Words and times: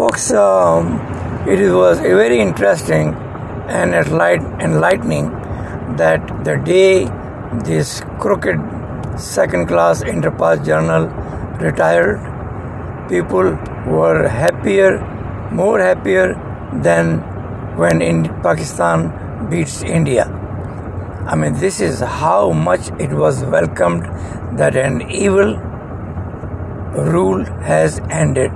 Folks, 0.00 0.32
um, 0.32 0.86
it 1.46 1.60
was 1.74 1.98
very 1.98 2.40
interesting 2.40 3.08
and 3.68 3.92
enlightening 3.92 5.26
that 5.96 6.42
the 6.42 6.56
day 6.56 7.04
this 7.66 8.00
crooked 8.18 8.58
second 9.18 9.66
class 9.68 10.02
Indraprastha 10.02 10.64
Journal 10.64 11.04
retired, 11.58 12.16
people 13.10 13.50
were 13.94 14.26
happier, 14.26 15.00
more 15.52 15.78
happier 15.78 16.32
than 16.82 17.18
when 17.76 18.00
in 18.00 18.24
Pakistan 18.42 19.50
beats 19.50 19.82
India. 19.82 20.24
I 21.26 21.36
mean, 21.36 21.52
this 21.52 21.78
is 21.78 22.00
how 22.00 22.52
much 22.52 22.88
it 22.98 23.12
was 23.12 23.44
welcomed 23.44 24.04
that 24.56 24.76
an 24.76 25.02
evil 25.10 25.56
rule 27.12 27.44
has 27.44 28.00
ended. 28.08 28.50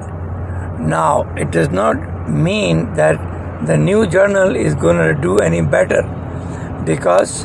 Now, 0.79 1.23
it 1.37 1.51
does 1.51 1.71
not 1.71 2.29
mean 2.29 2.95
that 2.95 3.67
the 3.67 3.77
new 3.77 4.07
journal 4.07 4.57
is 4.57 4.75
going 4.75 4.97
to 4.97 5.15
do 5.21 5.39
any 5.39 5.63
better 5.63 6.03
because 6.85 7.45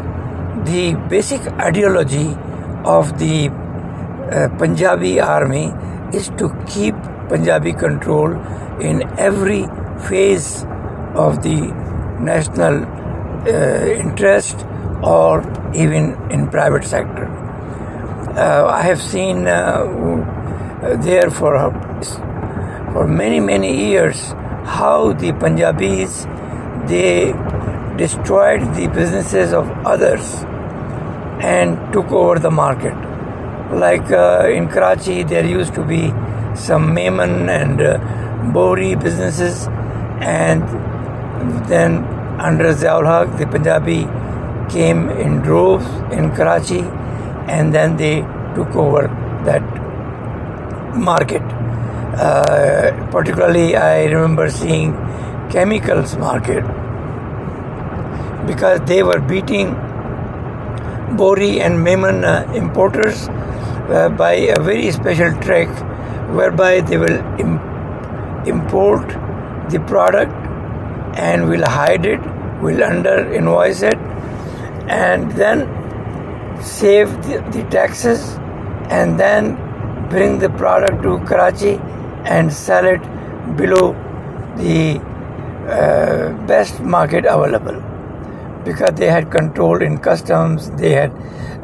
the 0.65 0.95
basic 1.09 1.41
ideology 1.53 2.35
of 2.83 3.17
the 3.19 3.49
uh, 3.49 4.49
Punjabi 4.57 5.19
army 5.19 5.71
is 6.13 6.29
to 6.37 6.49
keep 6.67 6.95
Punjabi 7.29 7.73
control 7.73 8.33
in 8.81 9.03
every 9.17 9.67
phase 10.07 10.65
of 11.15 11.41
the 11.43 11.71
national 12.19 12.83
uh, 12.83 13.85
interest 14.05 14.65
or 15.03 15.41
even 15.73 16.15
in 16.31 16.49
private 16.49 16.83
sector. 16.83 17.27
Uh, 18.35 18.65
I 18.67 18.81
have 18.81 19.01
seen 19.01 19.47
uh, 19.47 19.85
there 21.01 21.29
for 21.29 21.55
for 22.93 23.07
many 23.07 23.39
many 23.39 23.71
years 23.89 24.21
how 24.77 25.13
the 25.13 25.31
Punjabis 25.33 26.25
they 26.87 27.33
destroyed 27.97 28.61
the 28.75 28.87
businesses 28.87 29.53
of 29.53 29.69
others 29.85 30.43
and 31.41 31.93
took 31.93 32.11
over 32.11 32.39
the 32.39 32.51
market. 32.51 32.95
Like 33.71 34.11
uh, 34.11 34.47
in 34.49 34.67
Karachi, 34.67 35.23
there 35.23 35.45
used 35.45 35.73
to 35.75 35.83
be 35.83 36.13
some 36.55 36.93
Memon 36.93 37.49
and 37.49 37.81
uh, 37.81 37.99
Bohri 38.53 38.99
businesses, 38.99 39.67
and 40.21 40.63
then 41.69 42.03
under 42.39 42.73
Ziaul 42.73 43.05
Haq, 43.05 43.37
the 43.37 43.45
Punjabi 43.45 44.01
came 44.73 45.09
in 45.09 45.41
droves 45.41 45.85
in 46.11 46.31
Karachi, 46.35 46.81
and 47.57 47.73
then 47.73 47.97
they 47.97 48.21
took 48.55 48.75
over 48.75 49.07
that 49.45 49.61
market. 50.95 51.58
Uh, 52.19 52.91
particularly, 53.11 53.77
I 53.77 54.03
remember 54.03 54.49
seeing 54.49 54.91
chemicals 55.49 56.17
market 56.17 56.65
because 58.45 58.81
they 58.81 59.03
were 59.03 59.21
beating 59.21 59.67
Bohri 61.15 61.61
and 61.61 61.81
Memon 61.81 62.25
uh, 62.25 62.51
importers 62.53 63.29
uh, 63.29 64.09
by 64.09 64.33
a 64.33 64.59
very 64.59 64.91
special 64.91 65.31
trick 65.39 65.69
whereby 66.35 66.81
they 66.81 66.97
will 66.97 67.19
Im- 67.39 67.61
import 68.45 69.07
the 69.71 69.79
product 69.87 70.33
and 71.17 71.47
will 71.47 71.63
hide 71.63 72.05
it, 72.05 72.19
will 72.61 72.83
under 72.83 73.31
invoice 73.31 73.81
it, 73.81 73.97
and 74.89 75.31
then 75.31 75.59
save 76.61 77.09
the, 77.27 77.39
the 77.53 77.63
taxes 77.69 78.35
and 78.89 79.17
then 79.17 79.55
bring 80.09 80.37
the 80.39 80.49
product 80.49 81.01
to 81.01 81.17
Karachi 81.19 81.79
and 82.25 82.51
sell 82.51 82.85
it 82.85 83.01
below 83.55 83.93
the 84.57 84.99
uh, 85.69 86.33
best 86.45 86.79
market 86.81 87.25
available 87.25 87.81
because 88.63 88.91
they 88.95 89.07
had 89.07 89.31
control 89.31 89.81
in 89.81 89.97
customs. 89.97 90.69
They 90.71 90.91
had, 90.91 91.11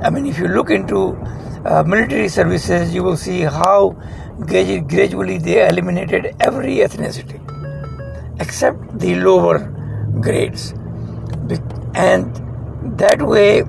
I 0.02 0.10
mean, 0.10 0.26
if 0.26 0.40
you 0.40 0.48
look 0.48 0.70
into 0.70 1.18
uh, 1.66 1.84
military 1.84 2.30
services, 2.30 2.94
you 2.94 3.04
will 3.04 3.18
see 3.18 3.42
how 3.42 3.96
gradually 4.40 5.38
they 5.38 5.68
eliminated 5.68 6.36
every 6.40 6.78
ethnicity 6.78 7.42
except 8.40 9.00
the 9.00 9.16
lower 9.16 9.60
grades. 10.20 10.74
And 11.96 12.36
that 13.00 13.22
way, 13.22 13.62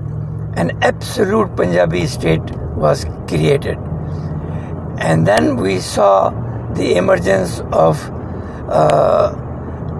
an 0.55 0.77
absolute 0.81 1.55
Punjabi 1.55 2.07
state 2.07 2.41
was 2.75 3.05
created. 3.27 3.77
And 4.99 5.25
then 5.25 5.55
we 5.55 5.79
saw 5.79 6.31
the 6.77 6.95
emergence 6.95 7.59
of 7.71 7.99
uh, 8.69 9.33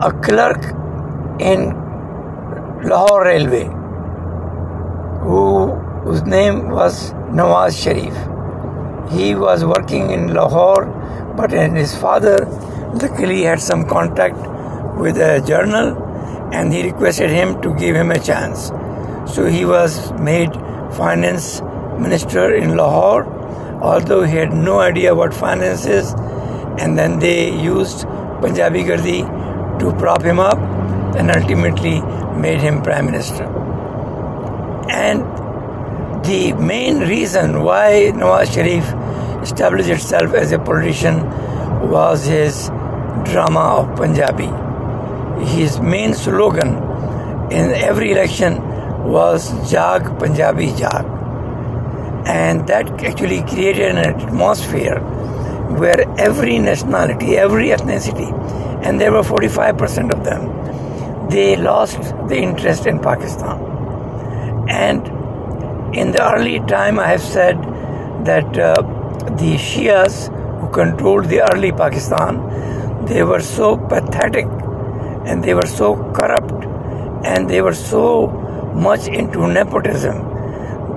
a 0.02 0.12
clerk 0.24 0.64
in 1.40 1.74
Lahore 2.84 3.26
Railway, 3.26 3.66
who, 5.24 5.72
whose 6.04 6.24
name 6.24 6.70
was 6.70 7.14
Nawaz 7.38 7.82
Sharif. 7.82 8.16
He 9.12 9.36
was 9.36 9.66
working 9.66 10.12
in 10.12 10.34
Lahore, 10.34 10.86
but 11.36 11.52
his 11.52 11.96
father 11.96 12.46
luckily 13.02 13.44
had 13.44 13.60
some 13.60 13.86
contact 13.86 14.38
with 14.98 15.18
a 15.18 15.44
journal 15.46 15.96
and 16.52 16.72
he 16.72 16.84
requested 16.84 17.30
him 17.30 17.62
to 17.62 17.74
give 17.76 17.96
him 17.96 18.12
a 18.12 18.20
chance. 18.20 18.68
So 19.34 19.46
he 19.46 19.66
was 19.66 20.12
made 20.14 20.54
finance 20.96 21.62
minister 22.00 22.54
in 22.56 22.78
Lahore, 22.78 23.26
although 23.82 24.24
he 24.24 24.36
had 24.38 24.54
no 24.54 24.80
idea 24.80 25.14
what 25.14 25.34
finance 25.34 25.86
is, 25.86 26.14
and 26.80 26.98
then 26.98 27.20
they 27.20 27.50
used 27.50 28.08
Punjabi 28.42 28.84
Gardi 28.84 29.22
to 29.80 29.92
prop 29.94 30.22
him 30.22 30.40
up 30.40 30.58
and 31.18 31.32
ultimately 31.32 32.02
made 32.36 32.60
him 32.60 32.82
prime 32.82 33.06
minister. 33.06 33.44
And 34.90 35.24
the 36.26 36.54
main 36.54 37.00
reason 37.00 37.64
why 37.64 38.12
Nawaz 38.14 38.54
Sharif 38.54 38.86
established 39.42 39.90
itself 39.90 40.34
as 40.34 40.52
a 40.52 40.60
politician 40.60 41.26
was 41.90 42.26
his 42.26 42.68
drama 43.26 43.66
of 43.80 43.96
Punjabi. 43.96 44.50
His 45.46 45.80
main 45.80 46.14
slogan 46.14 46.76
in 47.52 47.72
every 47.72 48.12
election 48.12 48.62
was 49.04 49.72
Jag 49.72 50.20
Punjabi 50.20 50.74
Jag. 50.74 51.06
And 52.28 52.68
that 52.68 53.04
actually 53.04 53.42
created 53.44 53.96
an 53.96 53.98
atmosphere 53.98 55.00
where 55.76 56.02
every 56.18 56.60
nationality, 56.60 57.38
every 57.38 57.70
ethnicity, 57.70 58.32
and 58.86 59.00
there 59.00 59.12
were 59.12 59.22
45% 59.22 60.14
of 60.14 60.24
them, 60.24 61.30
they 61.30 61.56
lost 61.56 62.00
the 62.30 62.38
interest 62.38 62.86
in 62.86 63.00
Pakistan. 63.00 63.60
And 64.70 65.08
in 65.96 66.12
the 66.12 66.34
early 66.34 66.60
time, 66.62 67.00
I 67.00 67.08
have 67.08 67.22
said 67.22 67.58
that 68.26 68.58
uh, 68.58 68.76
the 69.36 69.56
Shias 69.56 70.30
who 70.60 70.70
controlled 70.70 71.26
the 71.26 71.42
early 71.52 71.72
Pakistan, 71.72 73.06
they 73.06 73.24
were 73.24 73.42
so 73.42 73.78
pathetic 73.78 74.46
and 75.26 75.44
they 75.44 75.54
were 75.54 75.66
so 75.66 75.96
corrupt 76.14 76.66
and 77.26 77.50
they 77.50 77.62
were 77.62 77.74
so 77.74 78.28
much 78.74 79.08
into 79.08 79.48
nepotism 79.48 80.18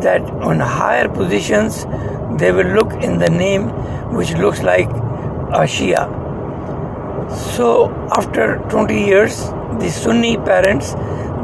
that 0.01 0.23
on 0.49 0.61
higher 0.61 1.09
positions 1.09 1.85
they 2.39 2.53
will 2.53 2.73
look 2.79 2.93
in 3.03 3.19
the 3.19 3.29
name 3.29 3.69
which 4.11 4.33
looks 4.35 4.63
like 4.63 4.89
a 4.89 5.67
Shia. 5.75 6.09
So 7.57 7.91
after 8.13 8.59
20 8.71 9.05
years, 9.05 9.51
the 9.79 9.89
Sunni 9.91 10.37
parents 10.37 10.95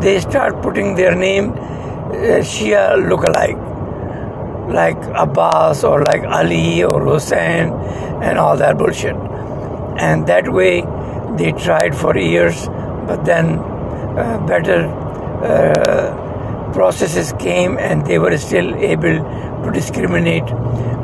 they 0.00 0.20
start 0.20 0.62
putting 0.62 0.94
their 0.94 1.14
name 1.14 1.50
uh, 1.52 2.42
Shia 2.42 2.96
lookalike, 3.08 3.58
like 4.72 4.98
Abbas 5.14 5.84
or 5.84 6.02
like 6.04 6.22
Ali 6.24 6.84
or 6.84 7.00
Hussein 7.04 7.72
and 8.22 8.38
all 8.38 8.56
that 8.56 8.76
bullshit. 8.78 9.16
And 9.98 10.26
that 10.26 10.52
way 10.52 10.82
they 11.36 11.52
tried 11.52 11.96
for 11.96 12.16
years, 12.16 12.66
but 13.06 13.24
then 13.24 13.58
uh, 13.58 14.44
better 14.46 14.86
uh, 15.42 16.72
processes 16.72 17.32
came 17.38 17.78
and 17.78 18.06
they 18.06 18.18
were 18.18 18.36
still 18.36 18.74
able 18.76 19.18
to 19.64 19.70
discriminate, 19.72 20.44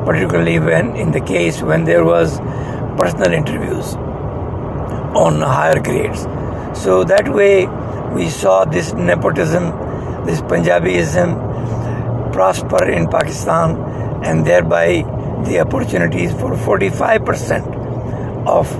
particularly 0.04 0.58
when 0.58 0.96
in 0.96 1.12
the 1.12 1.20
case 1.20 1.62
when 1.62 1.84
there 1.84 2.04
was 2.04 2.38
personal 2.98 3.32
interviews 3.32 3.94
on 5.14 5.40
higher 5.40 5.80
grades. 5.80 6.22
So 6.82 7.04
that 7.04 7.28
way 7.28 7.66
we 8.14 8.28
saw 8.28 8.64
this 8.64 8.92
nepotism, 8.92 9.70
this 10.26 10.40
Punjabiism 10.42 11.34
prosper 12.32 12.84
in 12.88 13.08
Pakistan 13.08 13.76
and 14.24 14.46
thereby 14.46 15.04
the 15.46 15.60
opportunities 15.60 16.32
for 16.32 16.52
45% 16.52 18.46
of 18.46 18.78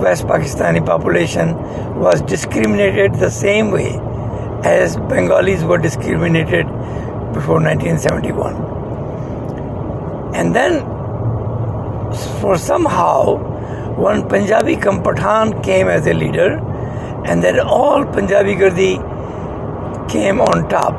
West 0.00 0.26
Pakistani 0.26 0.84
population 0.84 1.54
was 1.98 2.20
discriminated 2.22 3.14
the 3.14 3.30
same 3.30 3.70
way 3.70 3.98
as 4.64 4.96
Bengalis 4.96 5.62
were 5.62 5.78
discriminated 5.78 6.66
before 7.32 7.60
1971. 7.60 8.73
And 10.34 10.54
then, 10.54 10.80
for 12.40 12.58
somehow, 12.58 13.36
one 13.96 14.28
Punjabi 14.28 14.76
Pathan 14.76 15.62
came 15.62 15.88
as 15.88 16.06
a 16.06 16.12
leader, 16.12 16.58
and 17.24 17.42
then 17.42 17.60
all 17.60 18.04
Punjabi 18.04 18.56
Gardi 18.56 18.94
came 20.08 20.40
on 20.40 20.68
top, 20.68 20.94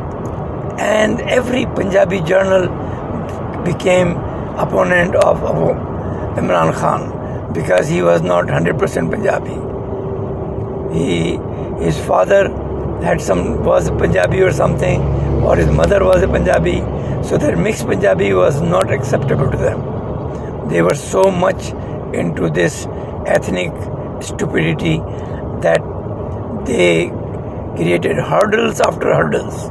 and 0.79 1.21
every 1.21 1.65
Punjabi 1.65 2.21
journal 2.21 2.69
became 3.65 4.15
opponent 4.57 5.15
of 5.15 5.37
Imran 6.39 6.73
Khan 6.73 7.51
because 7.53 7.87
he 7.87 8.01
was 8.01 8.21
not 8.21 8.45
100% 8.45 9.11
Punjabi. 9.11 9.55
He, 10.97 11.37
his 11.83 11.99
father 12.05 12.47
had 13.03 13.21
some 13.21 13.63
was 13.63 13.89
Punjabi 13.91 14.41
or 14.41 14.51
something, 14.51 15.01
or 15.45 15.55
his 15.55 15.67
mother 15.67 16.03
was 16.03 16.23
a 16.23 16.27
Punjabi, 16.27 16.79
so 17.23 17.37
that 17.37 17.57
mixed 17.57 17.85
Punjabi 17.87 18.33
was 18.33 18.61
not 18.61 18.91
acceptable 18.91 19.51
to 19.51 19.57
them. 19.57 20.69
They 20.69 20.81
were 20.81 20.95
so 20.95 21.29
much 21.31 21.71
into 22.13 22.49
this 22.49 22.87
ethnic 23.25 23.71
stupidity 24.21 24.97
that 25.67 25.81
they 26.65 27.11
created 27.75 28.17
hurdles 28.17 28.81
after 28.81 29.13
hurdles 29.13 29.69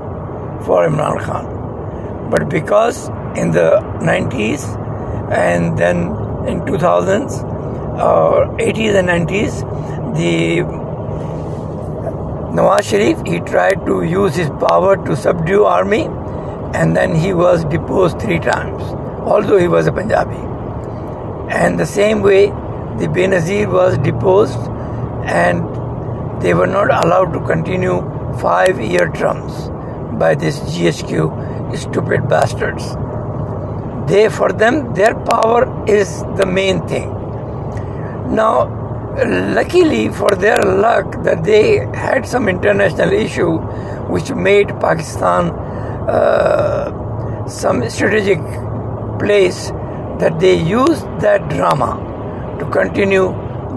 for 0.67 0.87
Imran 0.89 1.21
Khan. 1.25 2.31
But 2.31 2.49
because 2.49 3.09
in 3.37 3.51
the 3.51 3.81
90s 4.11 4.63
and 5.33 5.77
then 5.77 5.97
in 6.47 6.61
2000s 6.61 7.43
or 8.01 8.47
80s 8.59 8.95
and 9.01 9.09
90s, 9.09 9.55
the 10.17 10.84
Nawaz 12.55 12.91
Sharif 12.91 13.23
he 13.27 13.41
tried 13.41 13.85
to 13.87 14.03
use 14.03 14.37
his 14.37 14.49
power 14.65 14.97
to 15.07 15.17
subdue 15.17 15.65
army 15.65 16.05
and 16.81 16.97
then 16.97 17.15
he 17.15 17.33
was 17.33 17.65
deposed 17.65 18.21
three 18.21 18.39
times 18.39 18.83
although 19.33 19.59
he 19.59 19.69
was 19.69 19.87
a 19.87 19.93
Punjabi 19.93 20.43
and 21.63 21.79
the 21.79 21.87
same 21.87 22.23
way 22.23 22.47
the 22.99 23.09
Benazir 23.19 23.71
was 23.71 23.99
deposed 23.99 24.59
and 25.27 26.43
they 26.43 26.55
were 26.55 26.67
not 26.67 26.91
allowed 27.05 27.33
to 27.33 27.41
continue 27.47 27.97
five 28.41 28.81
year 28.81 29.11
terms 29.11 29.69
by 30.19 30.35
this 30.35 30.61
GHQ 30.61 31.77
stupid 31.77 32.29
bastards. 32.29 32.95
They, 34.09 34.29
for 34.29 34.53
them, 34.53 34.95
their 34.95 35.15
power 35.15 35.89
is 35.89 36.23
the 36.37 36.47
main 36.47 36.87
thing. 36.87 37.09
Now, 38.35 38.84
luckily 39.17 40.09
for 40.09 40.31
their 40.35 40.61
luck 40.63 41.23
that 41.23 41.45
they 41.45 41.79
had 41.95 42.27
some 42.27 42.49
international 42.49 43.13
issue 43.13 43.59
which 44.09 44.31
made 44.33 44.69
Pakistan 44.81 45.51
uh, 46.09 47.47
some 47.49 47.89
strategic 47.89 48.39
place 49.19 49.71
that 50.19 50.39
they 50.41 50.55
used 50.61 51.05
that 51.21 51.49
drama 51.49 51.93
to 52.59 52.69
continue 52.71 53.29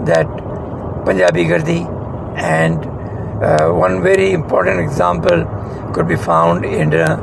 that 0.04 0.26
Punjabi 1.04 1.44
Gardi 1.44 1.80
and 2.36 2.84
uh, 3.42 3.68
one 3.70 4.02
very 4.02 4.32
important 4.32 4.80
example 4.80 5.44
could 5.94 6.08
be 6.08 6.16
found 6.16 6.64
in 6.64 6.92
uh, 6.92 7.16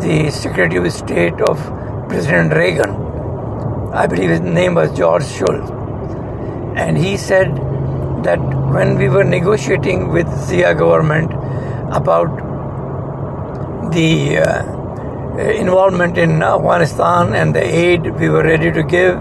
the 0.00 0.30
Secretary 0.30 0.84
of 0.84 0.92
State 0.92 1.40
of 1.42 1.58
President 2.08 2.52
Reagan. 2.52 2.90
I 3.92 4.06
believe 4.06 4.30
his 4.30 4.40
name 4.40 4.74
was 4.74 4.96
George 4.96 5.24
Shultz. 5.24 5.83
And 6.76 6.98
he 6.98 7.16
said 7.16 7.54
that 8.24 8.40
when 8.74 8.96
we 8.98 9.08
were 9.08 9.24
negotiating 9.24 10.08
with 10.10 10.28
Zia 10.46 10.74
government 10.74 11.32
about 11.92 12.30
the 13.92 14.38
uh, 14.38 15.38
involvement 15.38 16.18
in 16.18 16.42
Afghanistan 16.42 17.34
and 17.34 17.54
the 17.54 17.62
aid 17.62 18.02
we 18.18 18.28
were 18.28 18.42
ready 18.42 18.72
to 18.72 18.82
give, 18.82 19.20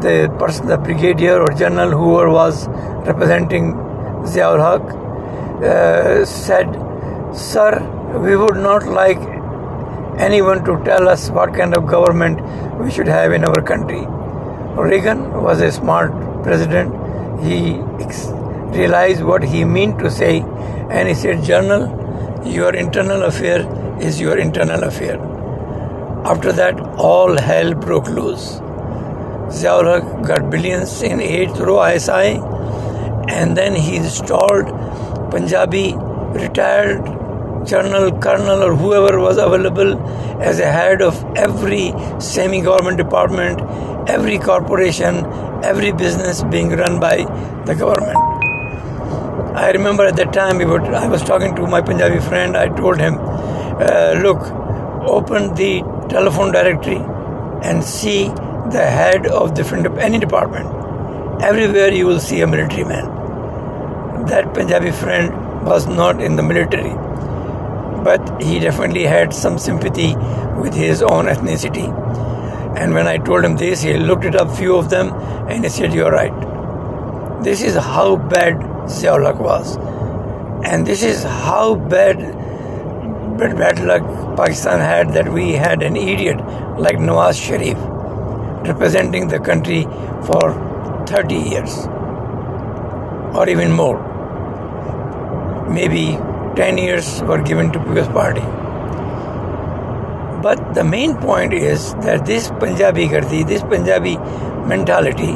the 0.00 0.34
person, 0.38 0.66
the 0.66 0.78
brigadier 0.78 1.40
or 1.40 1.52
general, 1.52 1.90
whoever 1.90 2.30
was 2.30 2.66
representing 3.06 3.74
Ziaul 4.24 4.60
Haq, 4.68 4.82
uh, 5.62 6.24
said, 6.24 6.68
Sir, 7.34 7.78
we 8.24 8.36
would 8.36 8.56
not 8.56 8.86
like 8.86 9.18
anyone 10.18 10.64
to 10.64 10.82
tell 10.84 11.08
us 11.08 11.30
what 11.30 11.54
kind 11.54 11.74
of 11.74 11.86
government 11.86 12.40
we 12.80 12.90
should 12.90 13.06
have 13.06 13.32
in 13.32 13.44
our 13.44 13.60
country. 13.60 14.06
Reagan 14.76 15.42
was 15.42 15.60
a 15.60 15.70
smart 15.70 16.12
president. 16.42 16.94
He 17.42 17.78
realized 18.78 19.22
what 19.22 19.42
he 19.42 19.64
meant 19.64 19.98
to 20.00 20.10
say 20.10 20.40
and 20.90 21.08
he 21.08 21.14
said, 21.14 21.42
General, 21.44 22.46
your 22.46 22.74
internal 22.74 23.24
affair 23.24 23.60
is 24.00 24.20
your 24.20 24.38
internal 24.38 24.84
affair. 24.84 25.18
After 26.24 26.52
that, 26.52 26.78
all 26.98 27.36
hell 27.36 27.74
broke 27.74 28.08
loose. 28.08 28.60
Ziaul 29.58 30.26
got 30.26 30.50
billions 30.50 31.02
in 31.02 31.20
aid 31.20 31.54
through 31.56 31.82
ISI, 31.84 32.40
and 33.28 33.56
then 33.56 33.74
he 33.74 33.96
installed 33.96 34.66
Punjabi 35.30 35.94
retired 35.94 37.04
general, 37.66 38.12
colonel, 38.20 38.62
or 38.62 38.74
whoever 38.74 39.18
was 39.18 39.36
available 39.36 39.98
as 40.40 40.60
a 40.60 40.70
head 40.70 41.02
of 41.02 41.22
every 41.36 41.92
semi 42.20 42.60
government 42.60 42.96
department, 42.96 43.60
every 44.06 44.38
corporation, 44.38 45.24
every 45.64 45.92
business 45.92 46.42
being 46.44 46.70
run 46.70 47.00
by 47.00 47.16
the 47.66 47.74
government. 47.74 48.18
I 49.56 49.72
remember 49.72 50.06
at 50.06 50.16
that 50.16 50.32
time 50.32 50.58
we 50.58 50.64
I 50.64 51.08
was 51.08 51.22
talking 51.22 51.54
to 51.56 51.66
my 51.66 51.80
Punjabi 51.80 52.20
friend. 52.20 52.56
I 52.56 52.68
told 52.68 52.98
him, 52.98 53.18
uh, 53.18 54.14
Look, 54.22 54.40
open 55.08 55.54
the 55.54 55.82
telephone 56.08 56.52
directory 56.52 57.00
and 57.62 57.82
see 57.84 58.28
the 58.70 58.84
head 58.98 59.26
of 59.26 59.54
different 59.54 59.86
any 59.98 60.18
department. 60.18 61.42
Everywhere 61.42 61.92
you 61.92 62.06
will 62.06 62.20
see 62.20 62.40
a 62.42 62.46
military 62.46 62.84
man. 62.84 64.26
That 64.26 64.54
Punjabi 64.54 64.92
friend 64.92 65.64
was 65.64 65.86
not 65.86 66.22
in 66.22 66.36
the 66.36 66.42
military, 66.42 66.94
but 68.04 68.42
he 68.42 68.60
definitely 68.60 69.04
had 69.04 69.34
some 69.34 69.58
sympathy 69.58 70.14
with 70.62 70.74
his 70.74 71.02
own 71.02 71.26
ethnicity. 71.26 71.88
And 72.80 72.94
when 72.94 73.06
I 73.06 73.18
told 73.18 73.44
him 73.44 73.56
this, 73.56 73.82
he 73.82 73.92
looked 73.98 74.24
at 74.24 74.34
a 74.34 74.48
few 74.48 74.74
of 74.76 74.88
them 74.88 75.12
and 75.48 75.62
he 75.64 75.70
said, 75.70 75.92
You're 75.92 76.10
right. 76.10 76.32
This 77.44 77.62
is 77.62 77.74
how 77.74 78.16
bad 78.16 78.54
Haq 78.90 79.38
was. 79.38 79.76
And 80.64 80.86
this 80.86 81.02
is 81.02 81.22
how 81.22 81.74
bad, 81.74 82.18
bad, 83.38 83.56
bad 83.58 83.84
luck 83.84 84.36
Pakistan 84.36 84.80
had 84.80 85.12
that 85.12 85.30
we 85.30 85.52
had 85.52 85.82
an 85.82 85.96
idiot 85.96 86.38
like 86.78 86.96
Nawaz 86.96 87.42
Sharif 87.42 87.76
representing 88.66 89.28
the 89.28 89.40
country 89.40 89.82
for 90.24 91.04
30 91.06 91.34
years 91.34 91.86
or 93.36 93.48
even 93.48 93.72
more. 93.72 93.98
Maybe 95.68 96.18
10 96.56 96.78
years 96.78 97.22
were 97.22 97.42
given 97.42 97.72
to 97.72 97.78
People's 97.78 98.08
Party. 98.08 98.59
But 100.42 100.74
the 100.74 100.84
main 100.84 101.16
point 101.16 101.52
is 101.52 101.94
that 102.06 102.26
this 102.26 102.48
Punjabi 102.48 103.08
Gardi, 103.08 103.46
this 103.46 103.62
Punjabi 103.62 104.16
mentality 104.66 105.32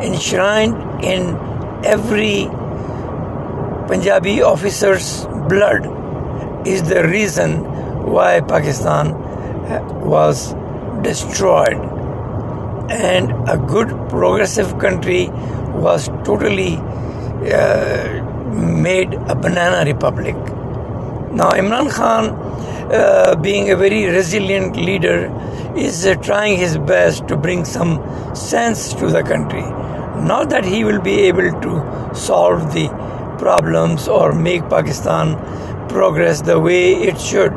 enshrined 0.00 1.04
in 1.04 1.36
every 1.84 2.48
Punjabi 3.88 4.42
officer's 4.42 5.26
blood 5.48 5.86
is 6.66 6.82
the 6.88 7.04
reason 7.06 7.64
why 8.04 8.40
Pakistan 8.40 9.14
was 10.04 10.54
destroyed 11.02 11.78
and 12.90 13.32
a 13.48 13.58
good 13.58 13.88
progressive 14.08 14.78
country 14.78 15.28
was 15.86 16.08
totally 16.24 16.76
uh, 16.76 18.22
made 18.52 19.14
a 19.14 19.34
banana 19.34 19.84
republic. 19.84 20.36
Now, 21.32 21.50
Imran 21.50 21.90
Khan, 21.90 22.45
uh, 22.90 23.36
being 23.36 23.70
a 23.70 23.76
very 23.76 24.06
resilient 24.06 24.76
leader, 24.76 25.30
is 25.76 26.06
uh, 26.06 26.14
trying 26.16 26.56
his 26.58 26.78
best 26.78 27.28
to 27.28 27.36
bring 27.36 27.64
some 27.64 28.00
sense 28.34 28.94
to 28.94 29.10
the 29.10 29.22
country. 29.22 29.62
Not 30.24 30.48
that 30.50 30.64
he 30.64 30.84
will 30.84 31.00
be 31.00 31.20
able 31.22 31.60
to 31.60 32.14
solve 32.14 32.72
the 32.72 32.88
problems 33.38 34.08
or 34.08 34.32
make 34.32 34.62
Pakistan 34.70 35.36
progress 35.88 36.40
the 36.40 36.58
way 36.58 36.94
it 36.94 37.20
should, 37.20 37.52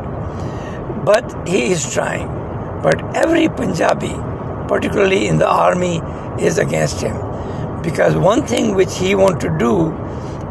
but 1.05 1.47
he 1.47 1.71
is 1.71 1.93
trying. 1.93 2.27
But 2.83 3.01
every 3.15 3.47
Punjabi, 3.47 4.13
particularly 4.67 5.27
in 5.27 5.37
the 5.37 5.47
army, 5.47 6.01
is 6.39 6.57
against 6.57 7.01
him. 7.01 7.15
Because 7.81 8.15
one 8.15 8.45
thing 8.45 8.75
which 8.75 8.97
he 8.97 9.15
wants 9.15 9.43
to 9.45 9.57
do 9.57 9.93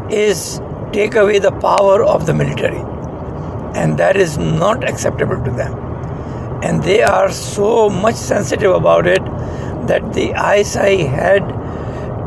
is 0.09 0.59
take 0.91 1.15
away 1.15 1.39
the 1.39 1.51
power 1.51 2.03
of 2.03 2.25
the 2.25 2.33
military. 2.33 2.88
And 3.75 3.97
that 3.97 4.17
is 4.17 4.37
not 4.37 4.87
acceptable 4.87 5.43
to 5.43 5.51
them. 5.51 5.73
And 6.63 6.83
they 6.83 7.01
are 7.03 7.31
so 7.31 7.89
much 7.89 8.15
sensitive 8.15 8.71
about 8.71 9.07
it 9.07 9.23
that 9.87 10.13
the 10.13 10.33
ISI 10.33 11.03
had, 11.05 11.41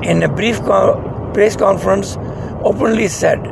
in 0.04 0.22
a 0.22 0.28
brief 0.28 0.60
press 0.62 1.56
conference, 1.56 2.16
openly 2.62 3.08
said 3.08 3.42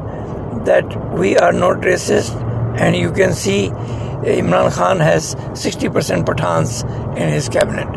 that 0.64 0.84
we 1.12 1.36
are 1.36 1.52
not 1.52 1.80
racist, 1.80 2.34
and 2.78 2.96
you 2.96 3.12
can 3.12 3.32
see 3.32 3.68
Imran 3.68 4.72
Khan 4.72 5.00
has 5.00 5.34
60% 5.34 6.24
Pathans 6.24 6.84
in 7.16 7.28
his 7.28 7.48
cabinet. 7.48 7.88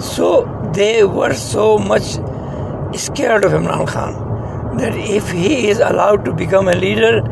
So 0.00 0.70
they 0.74 1.04
were 1.04 1.34
so 1.34 1.78
much 1.78 2.18
scared 2.98 3.44
of 3.44 3.52
Imran 3.52 3.86
Khan. 3.86 4.76
That 4.78 4.94
if 4.96 5.30
he 5.30 5.68
is 5.68 5.78
allowed 5.78 6.24
to 6.24 6.32
become 6.32 6.68
a 6.68 6.74
leader, 6.74 7.22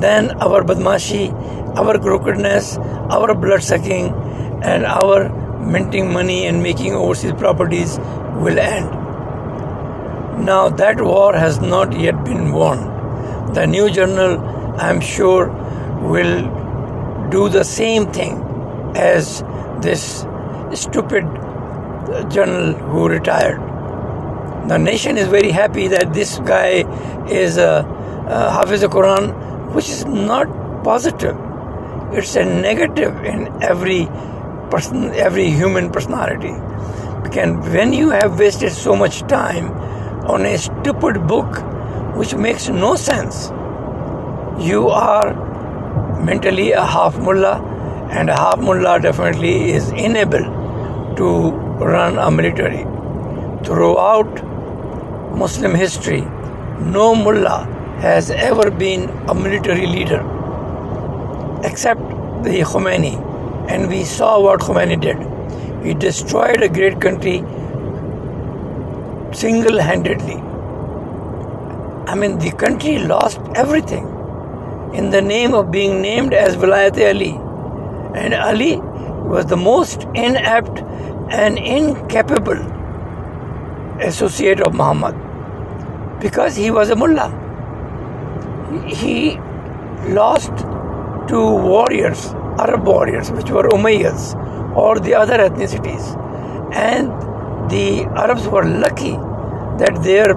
then 0.00 0.30
our 0.42 0.62
badmashi, 0.62 1.32
our 1.76 1.98
crookedness, 1.98 2.76
our 2.78 3.34
blood 3.34 3.62
sucking, 3.62 4.14
and 4.62 4.84
our 4.84 5.28
minting 5.60 6.12
money 6.12 6.46
and 6.46 6.62
making 6.62 6.94
overseas 6.94 7.32
properties 7.32 7.98
will 8.36 8.58
end. 8.58 8.90
Now, 10.44 10.68
that 10.70 11.00
war 11.00 11.34
has 11.34 11.60
not 11.60 11.98
yet 11.98 12.24
been 12.24 12.52
won. 12.52 13.52
The 13.54 13.66
new 13.66 13.90
journal, 13.90 14.40
I'm 14.78 15.00
sure, 15.00 15.48
will 16.00 17.28
do 17.30 17.48
the 17.48 17.64
same 17.64 18.10
thing 18.12 18.42
as 18.96 19.42
this 19.80 20.26
stupid 20.74 21.24
journal 22.30 22.72
who 22.72 23.08
retired. 23.08 23.60
The 24.68 24.78
nation 24.78 25.16
is 25.18 25.28
very 25.28 25.50
happy 25.50 25.88
that 25.88 26.12
this 26.12 26.38
guy 26.38 26.84
is 27.28 27.56
a, 27.58 27.84
a 28.28 28.50
Hafiz 28.50 28.82
Quran, 28.82 29.51
which 29.74 29.88
is 29.88 30.04
not 30.04 30.46
positive. 30.84 31.36
It's 32.12 32.36
a 32.36 32.44
negative 32.44 33.24
in 33.24 33.62
every 33.62 34.06
person, 34.70 35.12
every 35.14 35.50
human 35.50 35.90
personality. 35.90 36.54
Because 37.22 37.68
when 37.74 37.92
you 37.92 38.10
have 38.10 38.38
wasted 38.38 38.72
so 38.72 38.94
much 38.96 39.20
time 39.22 39.70
on 40.26 40.44
a 40.46 40.58
stupid 40.58 41.26
book 41.26 41.62
which 42.16 42.34
makes 42.34 42.68
no 42.68 42.94
sense, 42.96 43.50
you 44.58 44.88
are 44.88 45.34
mentally 46.22 46.72
a 46.72 46.84
half 46.84 47.18
mullah, 47.18 47.60
and 48.10 48.28
a 48.28 48.36
half 48.36 48.58
mullah 48.58 49.00
definitely 49.00 49.70
is 49.72 49.88
unable 49.90 50.44
to 51.16 51.50
run 51.92 52.18
a 52.18 52.30
military. 52.30 52.84
Throughout 53.64 54.44
Muslim 55.36 55.74
history, 55.74 56.20
no 56.80 57.14
mullah 57.14 57.66
has 58.02 58.30
ever 58.32 58.68
been 58.68 59.08
a 59.28 59.34
military 59.34 59.86
leader 59.86 60.20
except 61.62 62.00
the 62.42 62.62
Khomeini. 62.70 63.16
And 63.70 63.88
we 63.88 64.02
saw 64.02 64.40
what 64.40 64.60
Khomeini 64.60 65.00
did. 65.00 65.18
He 65.84 65.94
destroyed 65.94 66.62
a 66.62 66.68
great 66.68 67.00
country 67.00 67.44
single 69.32 69.78
handedly. 69.78 70.34
I 72.10 72.16
mean, 72.16 72.38
the 72.40 72.50
country 72.50 72.98
lost 72.98 73.40
everything 73.54 74.04
in 74.94 75.10
the 75.10 75.22
name 75.22 75.54
of 75.54 75.70
being 75.70 76.02
named 76.02 76.34
as 76.34 76.56
Vilayat 76.56 76.98
Ali. 77.08 77.30
And 78.20 78.34
Ali 78.34 78.78
was 79.32 79.46
the 79.46 79.56
most 79.56 80.08
inept 80.14 80.82
and 81.30 81.56
incapable 81.56 82.60
associate 84.00 84.60
of 84.60 84.74
Muhammad 84.74 85.14
because 86.20 86.56
he 86.56 86.72
was 86.72 86.90
a 86.90 86.96
mullah. 86.96 87.41
He 88.86 89.36
lost 90.08 90.56
to 91.28 91.38
warriors, 91.38 92.32
Arab 92.58 92.86
warriors, 92.86 93.30
which 93.30 93.50
were 93.50 93.68
Umayyads 93.68 94.34
or 94.74 94.98
the 94.98 95.14
other 95.14 95.38
ethnicities. 95.38 96.16
And 96.74 97.10
the 97.70 98.04
Arabs 98.16 98.48
were 98.48 98.64
lucky 98.64 99.12
that 99.82 100.00
their 100.02 100.34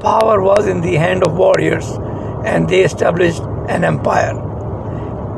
power 0.00 0.42
was 0.42 0.66
in 0.66 0.80
the 0.80 0.96
hand 0.96 1.24
of 1.24 1.36
warriors 1.36 1.90
and 2.44 2.68
they 2.68 2.84
established 2.84 3.42
an 3.68 3.84
empire. 3.84 4.36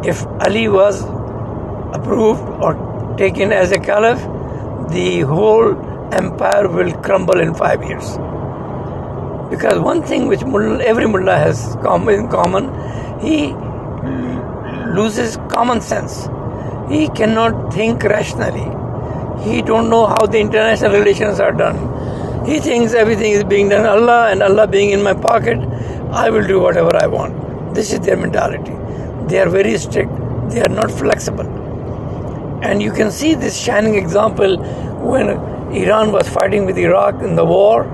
If 0.04 0.26
Ali 0.26 0.68
was 0.68 1.02
approved 1.94 2.42
or 2.62 3.14
taken 3.16 3.52
as 3.52 3.72
a 3.72 3.78
caliph, 3.78 4.20
the 4.90 5.20
whole 5.20 5.76
empire 6.12 6.68
will 6.68 6.92
crumble 7.02 7.40
in 7.40 7.54
five 7.54 7.82
years. 7.82 8.18
Because 9.54 9.78
one 9.78 10.02
thing 10.02 10.26
which 10.26 10.42
every 10.42 11.06
mullah 11.06 11.36
has 11.36 11.74
in 11.74 12.28
common, 12.28 12.64
he 13.20 13.54
loses 15.00 15.36
common 15.48 15.80
sense. 15.80 16.28
He 16.88 17.08
cannot 17.08 17.72
think 17.72 18.02
rationally. 18.02 18.66
He 19.44 19.62
don't 19.62 19.88
know 19.90 20.06
how 20.06 20.26
the 20.26 20.38
international 20.38 20.92
relations 20.92 21.38
are 21.38 21.52
done. 21.52 21.78
He 22.46 22.58
thinks 22.58 22.94
everything 22.94 23.32
is 23.32 23.44
being 23.44 23.68
done 23.68 23.86
Allah 23.86 24.28
and 24.30 24.42
Allah 24.42 24.66
being 24.66 24.90
in 24.90 25.02
my 25.02 25.14
pocket, 25.14 25.58
I 26.10 26.30
will 26.30 26.46
do 26.46 26.60
whatever 26.60 26.94
I 26.96 27.06
want. 27.06 27.74
This 27.74 27.92
is 27.92 28.00
their 28.00 28.16
mentality. 28.16 28.74
They 29.28 29.40
are 29.40 29.48
very 29.48 29.78
strict. 29.78 30.12
They 30.50 30.62
are 30.62 30.74
not 30.80 30.90
flexible. 30.90 31.46
And 32.62 32.82
you 32.82 32.92
can 32.92 33.10
see 33.10 33.34
this 33.34 33.58
shining 33.58 33.94
example 33.94 34.56
when 35.12 35.28
Iran 35.82 36.12
was 36.12 36.28
fighting 36.28 36.66
with 36.66 36.76
Iraq 36.76 37.22
in 37.22 37.36
the 37.36 37.44
war. 37.44 37.84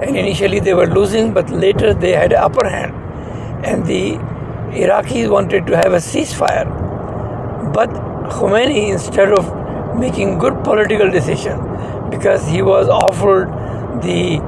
And 0.00 0.16
initially 0.16 0.60
they 0.60 0.74
were 0.74 0.86
losing, 0.86 1.32
but 1.32 1.50
later 1.50 1.92
they 1.92 2.12
had 2.12 2.32
upper 2.32 2.68
hand. 2.68 2.94
And 3.64 3.84
the 3.84 4.12
Iraqis 4.72 5.30
wanted 5.30 5.66
to 5.66 5.76
have 5.76 5.92
a 5.92 5.96
ceasefire. 5.96 7.72
But 7.72 7.90
Khomeini, 8.30 8.92
instead 8.92 9.32
of 9.32 9.98
making 9.98 10.38
good 10.38 10.62
political 10.62 11.10
decision, 11.10 11.58
because 12.10 12.46
he 12.46 12.62
was 12.62 12.88
offered 12.88 13.48
the 14.02 14.38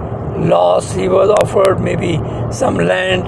loss, 0.49 0.93
he 0.93 1.09
was 1.09 1.31
offered 1.31 1.81
maybe 1.81 2.21
some 2.53 2.77
land, 2.77 3.27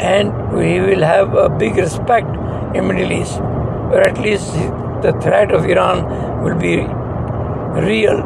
and 0.00 0.32
he 0.62 0.80
will 0.80 1.02
have 1.02 1.34
a 1.34 1.48
big 1.48 1.76
respect 1.76 2.28
in 2.74 2.88
Middle 2.88 3.12
East, 3.12 3.38
or 3.40 4.00
at 4.00 4.18
least 4.18 4.52
the 5.02 5.12
threat 5.22 5.52
of 5.52 5.64
Iran 5.66 6.42
will 6.42 6.58
be 6.58 6.76
real, 7.86 8.22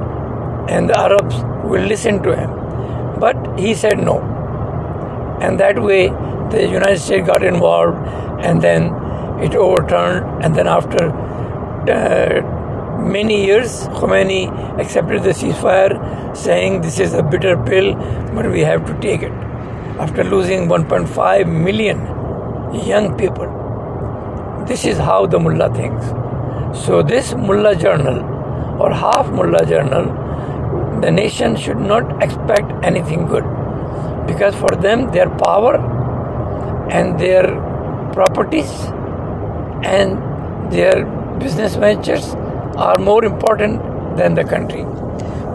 and 0.69 0.89
the 0.89 0.99
Arabs 0.99 1.37
will 1.65 1.83
listen 1.83 2.23
to 2.23 2.37
him. 2.37 2.62
But 3.25 3.59
he 3.59 3.75
said 3.75 3.99
no, 3.99 4.17
and 5.41 5.61
that 5.61 5.83
way 5.83 6.09
the 6.55 6.62
United 6.79 6.99
States 6.99 7.26
got 7.26 7.43
involved, 7.43 7.99
and 8.49 8.61
then 8.61 8.91
it 9.49 9.55
overturned, 9.55 10.45
and 10.45 10.55
then 10.57 10.67
after. 10.79 11.12
Uh, 11.93 12.59
many 13.02 13.45
years, 13.45 13.88
Khomeini 13.99 14.43
accepted 14.79 15.23
the 15.23 15.31
ceasefire, 15.31 16.37
saying 16.37 16.81
this 16.83 16.99
is 17.00 17.14
a 17.14 17.23
bitter 17.23 17.57
pill, 17.64 17.95
but 18.35 18.50
we 18.50 18.61
have 18.61 18.87
to 18.87 19.00
take 19.00 19.23
it. 19.23 19.33
After 19.99 20.25
losing 20.25 20.69
1.5 20.69 21.47
million 21.64 21.99
young 22.87 23.17
people, 23.17 23.49
this 24.67 24.85
is 24.85 24.99
how 24.99 25.26
the 25.26 25.38
mullah 25.38 25.75
thinks. 25.75 26.07
So, 26.85 27.02
this 27.02 27.35
mullah 27.35 27.75
journal 27.76 28.23
or 28.81 28.93
half 28.93 29.31
mullah 29.31 29.67
journal, 29.67 30.07
the 31.02 31.11
nation 31.11 31.56
should 31.56 31.78
not 31.78 32.23
expect 32.23 32.73
anything 32.82 33.26
good. 33.26 33.44
Because 34.26 34.54
for 34.54 34.71
them, 34.87 35.11
their 35.12 35.28
power 35.28 35.76
and 36.90 37.18
their 37.18 37.44
properties 38.12 38.71
and 39.82 40.73
their 40.73 41.04
business 41.38 41.76
ventures 41.76 42.35
are 42.76 42.99
more 42.99 43.25
important 43.25 43.82
than 44.16 44.35
the 44.35 44.44
country. 44.44 44.85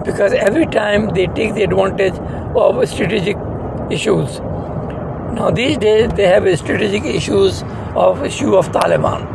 Because 0.04 0.34
every 0.34 0.66
time 0.66 1.10
they 1.10 1.28
take 1.28 1.56
the 1.56 1.64
advantage 1.64 2.20
of 2.56 2.88
strategic 2.90 3.38
issues 3.92 4.40
now 5.38 5.52
these 5.52 5.78
days 5.78 6.10
they 6.18 6.26
have 6.26 6.46
strategic 6.58 7.04
issues 7.04 7.64
of 7.96 8.24
issue 8.24 8.56
of 8.56 8.70
taliban. 8.72 9.26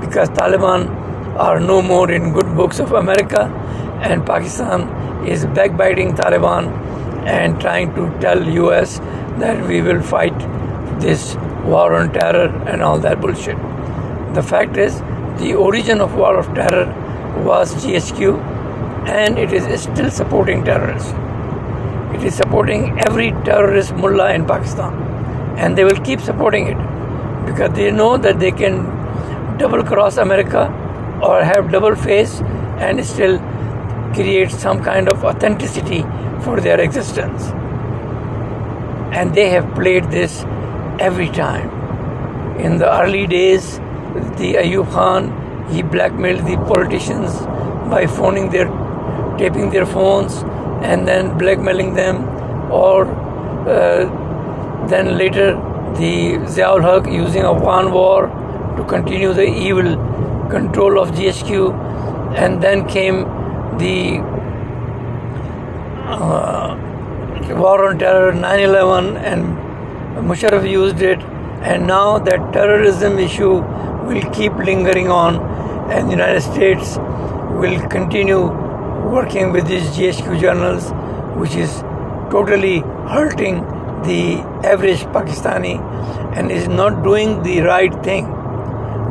Because 0.00 0.30
taliban 0.30 0.86
are 1.36 1.60
no 1.60 1.82
more 1.82 2.10
in 2.10 2.32
good 2.32 2.54
books 2.56 2.78
of 2.78 2.92
america 2.92 3.42
and 4.10 4.24
pakistan 4.24 4.86
is 5.34 5.46
backbiting 5.60 6.14
taliban 6.14 6.70
and 7.36 7.60
trying 7.60 7.94
to 7.94 8.08
tell 8.20 8.42
us 8.80 8.98
that 9.44 9.66
we 9.66 9.82
will 9.82 10.02
fight 10.02 10.38
this 11.00 11.34
war 11.64 11.94
on 11.94 12.12
terror 12.12 12.48
and 12.68 12.82
all 12.82 12.98
that 12.98 13.20
bullshit 13.20 13.56
the 14.34 14.42
fact 14.42 14.76
is 14.76 15.00
the 15.38 15.54
origin 15.54 16.00
of 16.00 16.14
war 16.14 16.36
of 16.38 16.46
terror 16.54 16.86
was 17.44 17.74
GHQ 17.84 18.38
and 19.08 19.38
it 19.38 19.52
is 19.52 19.82
still 19.82 20.10
supporting 20.10 20.64
terrorists. 20.64 21.12
It 22.14 22.24
is 22.24 22.34
supporting 22.34 22.98
every 23.00 23.30
terrorist 23.44 23.94
mullah 23.94 24.32
in 24.34 24.46
Pakistan 24.46 24.94
and 25.58 25.76
they 25.76 25.84
will 25.84 26.02
keep 26.04 26.20
supporting 26.20 26.66
it 26.68 26.78
because 27.46 27.72
they 27.74 27.90
know 27.90 28.16
that 28.16 28.40
they 28.40 28.50
can 28.50 28.78
double 29.58 29.82
cross 29.82 30.16
America 30.16 30.64
or 31.22 31.42
have 31.44 31.70
double 31.70 31.94
face 31.94 32.40
and 32.78 33.04
still 33.04 33.38
create 34.18 34.50
some 34.50 34.82
kind 34.82 35.08
of 35.08 35.24
authenticity 35.24 36.02
for 36.44 36.60
their 36.60 36.80
existence. 36.80 37.48
And 39.22 39.34
they 39.34 39.48
have 39.50 39.74
played 39.74 40.10
this 40.10 40.44
every 40.98 41.28
time. 41.28 41.68
In 42.58 42.78
the 42.78 42.92
early 43.00 43.26
days, 43.26 43.76
the 44.38 44.54
Ayub 44.62 44.90
Khan 44.92 45.32
he 45.70 45.82
blackmailed 45.82 46.46
the 46.46 46.56
politicians 46.72 47.38
by 47.90 48.06
phoning 48.06 48.50
their, 48.50 48.66
taping 49.38 49.70
their 49.70 49.86
phones 49.86 50.36
and 50.90 51.06
then 51.06 51.36
blackmailing 51.38 51.94
them, 51.94 52.22
or 52.70 53.06
uh, 53.68 54.86
then 54.88 55.16
later 55.18 55.54
the 55.98 56.38
Ziaul 56.54 56.82
Haq 56.82 57.10
using 57.12 57.42
a 57.42 57.52
Afghan 57.52 57.90
war 57.92 58.26
to 58.76 58.84
continue 58.84 59.32
the 59.32 59.46
evil 59.46 59.96
control 60.50 61.00
of 61.00 61.10
GHQ, 61.10 61.72
and 62.36 62.62
then 62.62 62.86
came 62.86 63.24
the 63.78 64.18
uh, 66.08 66.76
war 67.60 67.88
on 67.88 67.98
terror, 67.98 68.32
9 68.32 68.60
11, 68.60 69.16
and 69.16 69.44
Musharraf 70.28 70.68
used 70.68 71.02
it, 71.02 71.20
and 71.62 71.86
now 71.86 72.18
that 72.18 72.52
terrorism 72.52 73.18
issue 73.18 73.54
will 74.08 74.30
keep 74.32 74.52
lingering 74.54 75.10
on, 75.10 75.36
and 75.90 76.08
the 76.08 76.12
United 76.12 76.40
States 76.40 76.96
will 77.60 77.80
continue 77.88 78.46
working 79.10 79.52
with 79.52 79.66
these 79.66 79.88
GHQ 79.96 80.40
journals, 80.40 80.90
which 81.38 81.54
is 81.54 81.80
totally 82.30 82.80
hurting 83.14 83.60
the 84.04 84.38
average 84.72 85.00
Pakistani 85.16 85.80
and 86.36 86.50
is 86.50 86.68
not 86.68 87.02
doing 87.02 87.42
the 87.42 87.60
right 87.60 87.92
thing. 88.04 88.26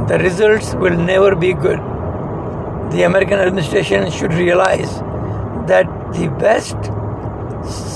The 0.07 0.19
results 0.19 0.73
will 0.75 0.97
never 0.97 1.35
be 1.35 1.53
good. 1.53 1.79
The 2.91 3.03
American 3.03 3.39
administration 3.39 4.09
should 4.11 4.33
realize 4.33 4.99
that 5.67 5.87
the 6.13 6.27
best 6.39 6.77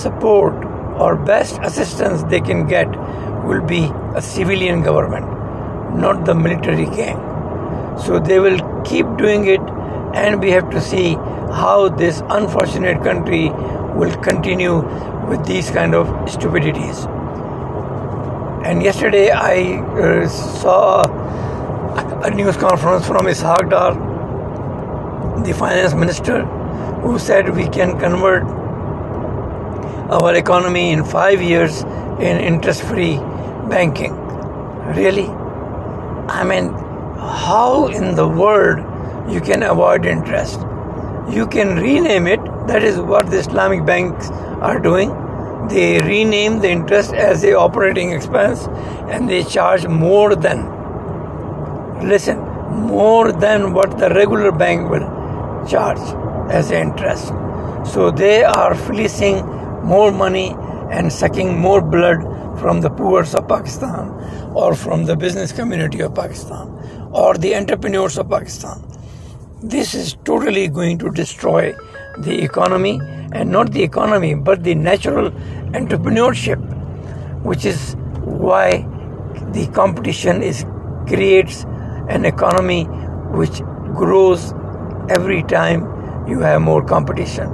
support 0.01 0.53
or 0.99 1.15
best 1.15 1.59
assistance 1.61 2.23
they 2.23 2.41
can 2.41 2.67
get 2.67 2.87
will 3.45 3.61
be 3.61 3.91
a 4.15 4.21
civilian 4.21 4.81
government, 4.83 5.25
not 5.97 6.25
the 6.25 6.35
military 6.35 6.85
gang. 6.85 7.17
So 7.97 8.19
they 8.19 8.39
will 8.39 8.59
keep 8.83 9.05
doing 9.17 9.47
it, 9.47 9.61
and 10.13 10.41
we 10.41 10.51
have 10.51 10.69
to 10.71 10.81
see 10.81 11.13
how 11.13 11.89
this 11.89 12.21
unfortunate 12.29 13.03
country 13.03 13.49
will 13.95 14.15
continue 14.17 14.81
with 15.29 15.45
these 15.45 15.69
kind 15.69 15.95
of 15.95 16.07
stupidities. 16.29 17.05
And 18.65 18.83
yesterday 18.83 19.31
I 19.31 19.79
uh, 20.01 20.27
saw 20.27 21.05
a 22.23 22.29
news 22.29 22.57
conference 22.57 23.07
from 23.07 23.25
Ishaq 23.25 23.69
Dar, 23.69 24.08
the 25.43 25.53
finance 25.53 25.93
minister, 25.93 26.45
who 27.01 27.17
said 27.19 27.55
we 27.55 27.67
can 27.67 27.99
convert 27.99 28.43
our 30.11 30.35
economy 30.35 30.91
in 30.91 31.03
five 31.03 31.41
years 31.41 31.83
in 32.19 32.37
interest 32.37 32.81
free 32.83 33.17
banking. 33.69 34.13
Really? 34.95 35.27
I 35.27 36.43
mean, 36.43 36.73
how 37.19 37.87
in 37.87 38.15
the 38.15 38.27
world 38.27 38.79
you 39.31 39.39
can 39.39 39.63
avoid 39.63 40.05
interest? 40.05 40.59
You 41.29 41.45
can 41.47 41.75
rename 41.75 42.25
it. 42.25 42.43
That 42.67 42.83
is 42.83 42.99
what 42.99 43.29
the 43.29 43.37
Islamic 43.37 43.85
banks 43.85 44.29
are 44.61 44.79
doing. 44.79 45.09
They 45.69 46.01
rename 46.01 46.59
the 46.59 46.69
interest 46.69 47.13
as 47.13 47.43
a 47.43 47.53
operating 47.53 48.11
expense 48.11 48.67
and 49.09 49.29
they 49.29 49.43
charge 49.43 49.85
more 49.87 50.35
than, 50.35 50.65
listen, 52.07 52.39
more 52.69 53.31
than 53.31 53.73
what 53.73 53.99
the 53.99 54.09
regular 54.09 54.51
bank 54.51 54.89
will 54.89 55.18
charge 55.67 55.99
as 56.51 56.71
interest. 56.71 57.27
So 57.85 58.11
they 58.11 58.43
are 58.43 58.75
fleecing 58.75 59.45
more 59.83 60.11
money 60.11 60.55
and 60.91 61.11
sucking 61.11 61.57
more 61.57 61.81
blood 61.81 62.21
from 62.59 62.81
the 62.81 62.89
poor 62.89 63.21
of 63.21 63.47
Pakistan 63.47 64.09
or 64.53 64.75
from 64.75 65.05
the 65.05 65.15
business 65.15 65.51
community 65.51 66.01
of 66.01 66.13
Pakistan 66.15 66.67
or 67.11 67.35
the 67.35 67.55
entrepreneurs 67.55 68.17
of 68.17 68.29
Pakistan. 68.29 68.83
This 69.61 69.93
is 69.93 70.17
totally 70.25 70.67
going 70.67 70.97
to 70.99 71.09
destroy 71.09 71.73
the 72.19 72.43
economy 72.43 72.99
and 73.31 73.51
not 73.51 73.71
the 73.71 73.83
economy 73.83 74.35
but 74.35 74.63
the 74.63 74.75
natural 74.75 75.31
entrepreneurship 75.79 76.59
which 77.43 77.65
is 77.65 77.95
why 78.23 78.85
the 79.53 79.67
competition 79.73 80.41
is 80.41 80.65
creates 81.07 81.65
an 82.09 82.25
economy 82.25 82.83
which 83.41 83.61
grows 83.95 84.53
every 85.09 85.43
time 85.43 86.27
you 86.27 86.39
have 86.39 86.61
more 86.61 86.83
competition. 86.83 87.49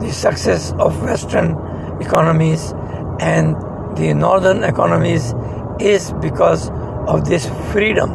The 0.00 0.12
success 0.12 0.72
of 0.78 1.02
western 1.02 1.56
economies 2.00 2.72
and 3.20 3.56
the 3.96 4.14
northern 4.14 4.62
economies 4.64 5.34
is 5.80 6.12
because 6.20 6.70
of 7.06 7.28
this 7.28 7.48
freedom 7.72 8.10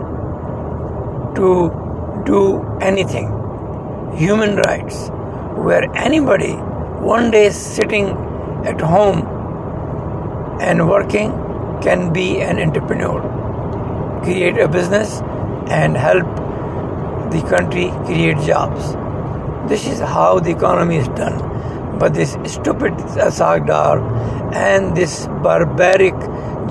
to 1.35 2.23
do 2.25 2.63
anything. 2.81 3.27
Human 4.15 4.55
rights 4.57 5.09
where 5.55 5.83
anybody 5.95 6.53
one 7.13 7.31
day 7.31 7.49
sitting 7.49 8.09
at 8.65 8.79
home 8.79 9.27
and 10.61 10.87
working 10.87 11.31
can 11.81 12.13
be 12.13 12.39
an 12.41 12.59
entrepreneur, 12.59 13.19
create 14.23 14.57
a 14.57 14.67
business, 14.67 15.21
and 15.69 15.97
help 15.97 16.42
the 17.33 17.41
country 17.49 17.89
create 18.05 18.37
jobs. 18.45 18.93
This 19.69 19.87
is 19.87 19.99
how 19.99 20.39
the 20.39 20.51
economy 20.51 20.97
is 20.97 21.07
done. 21.09 21.97
But 21.99 22.13
this 22.13 22.31
stupid 22.45 22.93
Ishaq 23.27 23.67
Dar 23.67 23.99
and 24.53 24.95
this 24.95 25.27
barbaric 25.41 26.13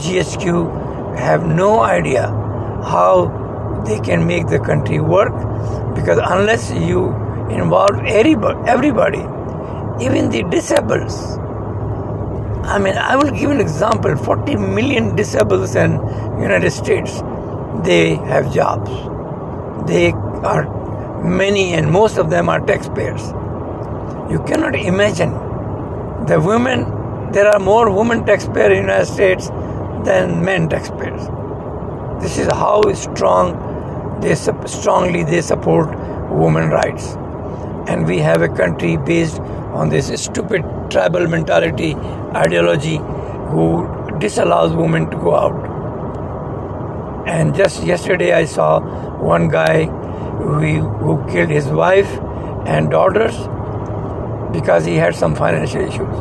GHQ 0.05 1.16
have 1.16 1.46
no 1.46 1.81
idea 1.81 2.27
how 2.94 3.83
they 3.87 3.98
can 4.01 4.27
make 4.27 4.46
the 4.48 4.59
country 4.59 5.01
work 5.01 5.33
because 5.94 6.18
unless 6.22 6.70
you 6.72 7.07
involve 7.51 7.98
everybody, 8.07 9.25
even 10.05 10.31
the 10.31 10.42
disabled. 10.51 11.11
I 12.64 12.79
mean, 12.79 12.96
I 12.96 13.16
will 13.16 13.31
give 13.31 13.51
an 13.51 13.61
example. 13.61 14.16
40 14.16 14.57
million 14.57 15.16
disabled 15.16 15.75
in 15.77 15.92
United 16.40 16.70
States, 16.70 17.20
they 17.85 18.14
have 18.14 18.53
jobs. 18.55 18.90
They 19.88 20.12
are 20.44 21.22
many 21.22 21.72
and 21.74 21.90
most 21.90 22.18
of 22.18 22.31
them 22.31 22.48
are 22.48 22.61
taxpayers. 22.61 23.28
You 24.31 24.42
cannot 24.46 24.74
imagine 24.74 25.33
the 26.26 26.40
women, 26.40 27.33
there 27.33 27.48
are 27.48 27.59
more 27.59 27.90
women 27.90 28.24
taxpayers 28.24 28.78
in 28.78 28.87
the 28.87 28.92
United 28.92 29.07
States 29.07 29.48
than 30.05 30.44
men 30.44 30.68
taxpayers. 30.68 31.26
This 32.22 32.38
is 32.38 32.46
how 32.46 32.81
strong 32.92 34.20
they 34.20 34.35
strongly 34.35 35.24
they 35.24 35.40
support 35.40 35.88
women 36.31 36.70
rights 36.70 37.16
and 37.88 38.07
we 38.07 38.18
have 38.18 38.42
a 38.42 38.48
country 38.48 38.96
based 38.96 39.40
on 39.81 39.88
this 39.88 40.12
stupid 40.22 40.62
tribal 40.90 41.26
mentality 41.26 41.94
ideology 42.37 42.98
who 43.52 43.66
disallows 44.18 44.72
women 44.72 45.11
to 45.11 45.16
go 45.16 45.35
out. 45.35 45.72
And 47.26 47.55
just 47.55 47.83
yesterday, 47.85 48.33
I 48.33 48.44
saw 48.44 48.81
one 49.18 49.48
guy 49.48 49.87
who, 50.38 51.25
killed 51.31 51.51
his 51.51 51.66
wife 51.66 52.11
and 52.66 52.90
daughters 52.90 53.37
because 54.53 54.85
he 54.85 54.97
had 54.97 55.14
some 55.14 55.35
financial 55.35 55.81
issues. 55.81 56.16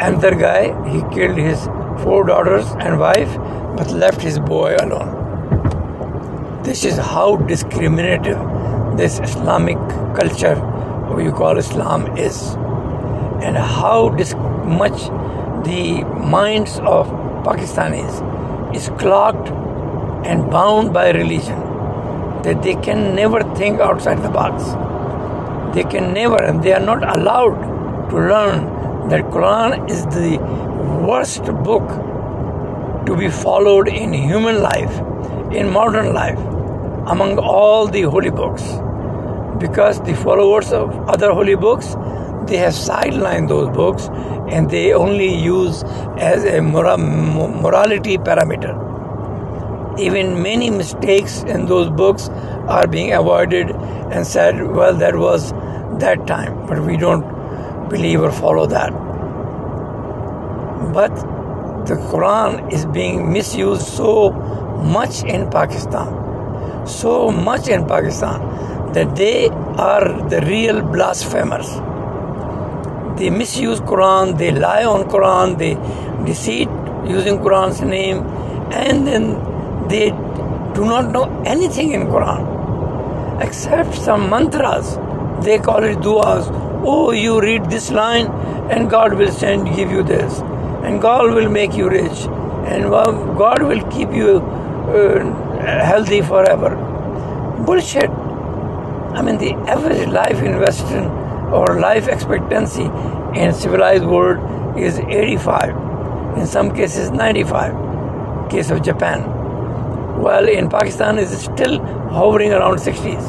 Another 0.00 0.34
guy, 0.34 0.62
he 0.90 1.00
killed 1.14 1.38
his 1.38 1.64
four 2.02 2.24
daughters 2.24 2.66
and 2.80 2.98
wife 2.98 3.36
but 3.76 3.90
left 3.90 4.20
his 4.20 4.38
boy 4.38 4.76
alone. 4.80 6.62
This 6.62 6.84
is 6.84 6.96
how 6.96 7.36
discriminative 7.36 8.38
this 8.96 9.18
Islamic 9.20 9.78
culture, 10.14 10.56
what 10.56 11.22
you 11.24 11.32
call 11.32 11.58
Islam, 11.58 12.16
is, 12.16 12.54
and 13.42 13.56
how 13.56 14.10
dis- 14.10 14.34
much 14.34 15.02
the 15.64 16.04
minds 16.04 16.78
of 16.80 17.08
Pakistanis 17.44 18.74
is 18.74 18.88
clogged 18.98 19.48
and 20.26 20.50
bound 20.50 20.92
by 20.92 21.10
religion 21.10 21.71
that 22.44 22.62
they 22.62 22.74
can 22.74 23.14
never 23.14 23.42
think 23.54 23.80
outside 23.80 24.22
the 24.22 24.28
box. 24.28 24.64
They 25.74 25.84
can 25.84 26.12
never, 26.12 26.42
and 26.42 26.62
they 26.62 26.72
are 26.72 26.80
not 26.80 27.02
allowed 27.16 28.10
to 28.10 28.16
learn 28.16 29.08
that 29.08 29.22
Quran 29.30 29.90
is 29.90 30.04
the 30.06 30.38
worst 31.06 31.44
book 31.64 31.88
to 33.06 33.16
be 33.16 33.28
followed 33.28 33.88
in 33.88 34.12
human 34.12 34.62
life, 34.62 34.98
in 35.52 35.68
modern 35.70 36.12
life 36.12 36.38
among 37.06 37.38
all 37.38 37.86
the 37.88 38.02
holy 38.02 38.30
books 38.30 38.62
because 39.58 40.00
the 40.02 40.14
followers 40.14 40.72
of 40.72 41.08
other 41.08 41.32
holy 41.32 41.56
books 41.56 41.94
they 42.46 42.56
have 42.56 42.72
sidelined 42.72 43.48
those 43.48 43.68
books 43.76 44.08
and 44.54 44.70
they 44.70 44.92
only 44.92 45.34
use 45.34 45.82
as 46.18 46.44
a 46.44 46.60
morality 46.60 48.18
parameter 48.18 48.91
even 49.98 50.42
many 50.42 50.70
mistakes 50.70 51.42
in 51.42 51.66
those 51.66 51.90
books 51.90 52.28
are 52.68 52.86
being 52.86 53.12
avoided 53.12 53.70
and 53.70 54.26
said 54.26 54.62
well 54.62 54.94
that 54.94 55.16
was 55.16 55.52
that 56.06 56.26
time 56.26 56.66
but 56.66 56.80
we 56.80 56.96
don't 56.96 57.26
believe 57.88 58.20
or 58.20 58.32
follow 58.32 58.66
that 58.66 58.90
but 60.94 61.14
the 61.86 61.96
quran 62.10 62.72
is 62.72 62.86
being 62.86 63.32
misused 63.32 63.86
so 63.86 64.30
much 64.96 65.22
in 65.24 65.48
pakistan 65.50 66.22
so 66.86 67.30
much 67.30 67.68
in 67.68 67.86
Pakistan 67.86 68.92
that 68.92 69.14
they 69.16 69.48
are 69.48 70.28
the 70.28 70.40
real 70.42 70.82
blasphemers. 70.82 71.68
They 73.18 73.30
misuse 73.30 73.80
Quran, 73.80 74.38
they 74.38 74.50
lie 74.50 74.84
on 74.84 75.04
Quran, 75.04 75.58
they 75.58 75.74
deceit 76.24 76.68
using 77.06 77.38
Quran's 77.38 77.80
name, 77.80 78.18
and 78.72 79.06
then 79.06 79.51
they 79.88 80.10
do 80.74 80.84
not 80.84 81.10
know 81.12 81.24
anything 81.44 81.92
in 81.92 82.06
Quran 82.06 82.52
except 83.42 83.94
some 83.94 84.30
mantras. 84.30 84.96
They 85.44 85.58
call 85.58 85.82
it 85.84 86.00
duas. 86.00 86.48
Oh, 86.84 87.10
you 87.12 87.40
read 87.40 87.64
this 87.70 87.90
line 87.90 88.26
and 88.70 88.88
God 88.88 89.14
will 89.14 89.30
send 89.30 89.74
give 89.74 89.90
you 89.90 90.02
this, 90.02 90.40
and 90.84 91.00
God 91.00 91.32
will 91.34 91.48
make 91.48 91.74
you 91.74 91.88
rich, 91.88 92.26
and 92.72 92.84
God 92.90 93.62
will 93.62 93.82
keep 93.90 94.12
you 94.12 94.38
uh, 94.38 95.84
healthy 95.84 96.22
forever. 96.22 96.70
Bullshit. 97.66 98.10
I 98.10 99.22
mean, 99.22 99.38
the 99.38 99.52
average 99.70 100.08
life 100.08 100.42
in 100.42 100.58
Western 100.58 101.04
or 101.52 101.78
life 101.80 102.08
expectancy 102.08 102.84
in 103.38 103.52
civilized 103.52 104.04
world 104.04 104.78
is 104.78 104.98
85. 104.98 106.38
In 106.38 106.46
some 106.46 106.74
cases, 106.74 107.10
95. 107.10 108.50
Case 108.50 108.70
of 108.70 108.82
Japan. 108.82 109.41
While 110.24 110.48
in 110.48 110.68
Pakistan, 110.68 111.18
is 111.18 111.30
still 111.36 111.78
hovering 112.18 112.52
around 112.52 112.76
60s. 112.76 113.24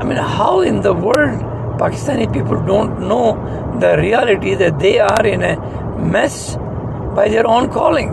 I 0.00 0.04
mean, 0.04 0.16
how 0.16 0.60
in 0.62 0.80
the 0.80 0.92
world 0.92 1.40
Pakistani 1.82 2.32
people 2.32 2.60
don't 2.64 3.00
know 3.08 3.26
the 3.80 3.96
reality 3.98 4.54
that 4.54 4.78
they 4.78 4.98
are 4.98 5.26
in 5.26 5.42
a 5.42 5.56
mess 5.98 6.56
by 7.16 7.28
their 7.28 7.46
own 7.46 7.70
calling, 7.70 8.12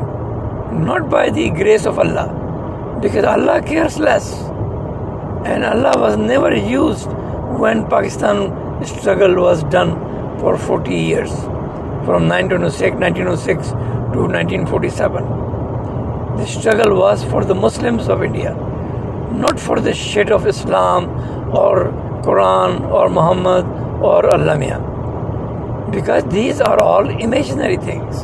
not 0.85 1.09
by 1.09 1.29
the 1.29 1.49
grace 1.49 1.85
of 1.85 1.99
Allah. 1.99 2.27
Because 3.01 3.25
Allah 3.25 3.61
cares 3.61 3.99
less. 3.99 4.33
And 5.45 5.63
Allah 5.63 5.93
was 5.97 6.17
never 6.17 6.55
used 6.55 7.07
when 7.63 7.87
Pakistan 7.87 8.85
struggle 8.85 9.35
was 9.41 9.63
done 9.63 9.93
for 10.39 10.57
40 10.57 10.93
years, 10.93 11.31
from 12.05 12.27
1906, 12.27 12.97
1906 12.97 13.69
to 13.69 14.27
1947. 14.27 15.48
The 16.39 16.45
struggle 16.45 16.95
was 16.97 17.21
for 17.25 17.43
the 17.43 17.53
Muslims 17.53 18.07
of 18.07 18.23
India, 18.23 18.53
not 19.33 19.59
for 19.59 19.81
the 19.81 19.93
shit 19.93 20.31
of 20.31 20.47
Islam 20.47 21.09
or 21.53 21.91
Quran 22.23 22.89
or 22.89 23.09
Muhammad 23.09 23.65
or 24.01 24.33
Allah 24.33 25.89
Because 25.91 26.23
these 26.31 26.61
are 26.61 26.81
all 26.81 27.09
imaginary 27.09 27.75
things. 27.75 28.21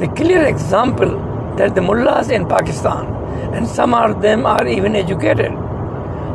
The 0.00 0.08
clear 0.16 0.44
example 0.44 1.16
that 1.56 1.76
the 1.76 1.80
mullahs 1.80 2.30
in 2.30 2.48
Pakistan, 2.48 3.06
and 3.54 3.64
some 3.64 3.94
of 3.94 4.20
them 4.20 4.44
are 4.44 4.66
even 4.66 4.96
educated, 4.96 5.52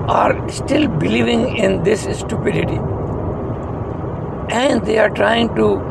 are 0.08 0.50
still 0.50 0.88
believing 0.88 1.58
in 1.58 1.84
this 1.84 2.04
stupidity. 2.18 2.80
And 4.50 4.86
they 4.86 4.98
are 4.98 5.10
trying 5.10 5.54
to 5.56 5.82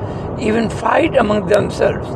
even 0.40 0.70
fight 0.70 1.14
among 1.14 1.46
themselves. 1.46 2.08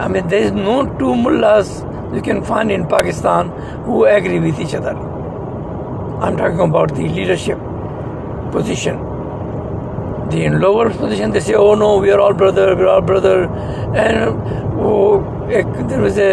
I 0.00 0.08
mean, 0.08 0.28
there 0.28 0.42
is 0.42 0.52
no 0.52 0.84
two 0.98 1.14
mullahs 1.14 1.84
you 2.14 2.22
can 2.22 2.42
find 2.44 2.70
in 2.70 2.86
Pakistan 2.86 3.50
who 3.84 4.04
agree 4.04 4.40
with 4.40 4.60
each 4.60 4.74
other. 4.74 4.96
I'm 6.20 6.36
talking 6.36 6.60
about 6.60 6.94
the 6.94 7.08
leadership 7.08 7.58
position. 8.52 8.98
The 10.30 10.44
in 10.44 10.60
lower 10.60 10.90
position, 10.90 11.30
they 11.30 11.40
say, 11.40 11.54
"Oh 11.54 11.74
no, 11.74 11.98
we 11.98 12.10
are 12.10 12.20
all 12.20 12.34
brother, 12.34 12.74
we 12.74 12.82
are 12.82 12.88
all 12.96 13.02
brother," 13.12 13.36
and 14.04 14.16
oh, 14.80 15.24
there 15.48 16.00
was 16.00 16.18
a 16.18 16.30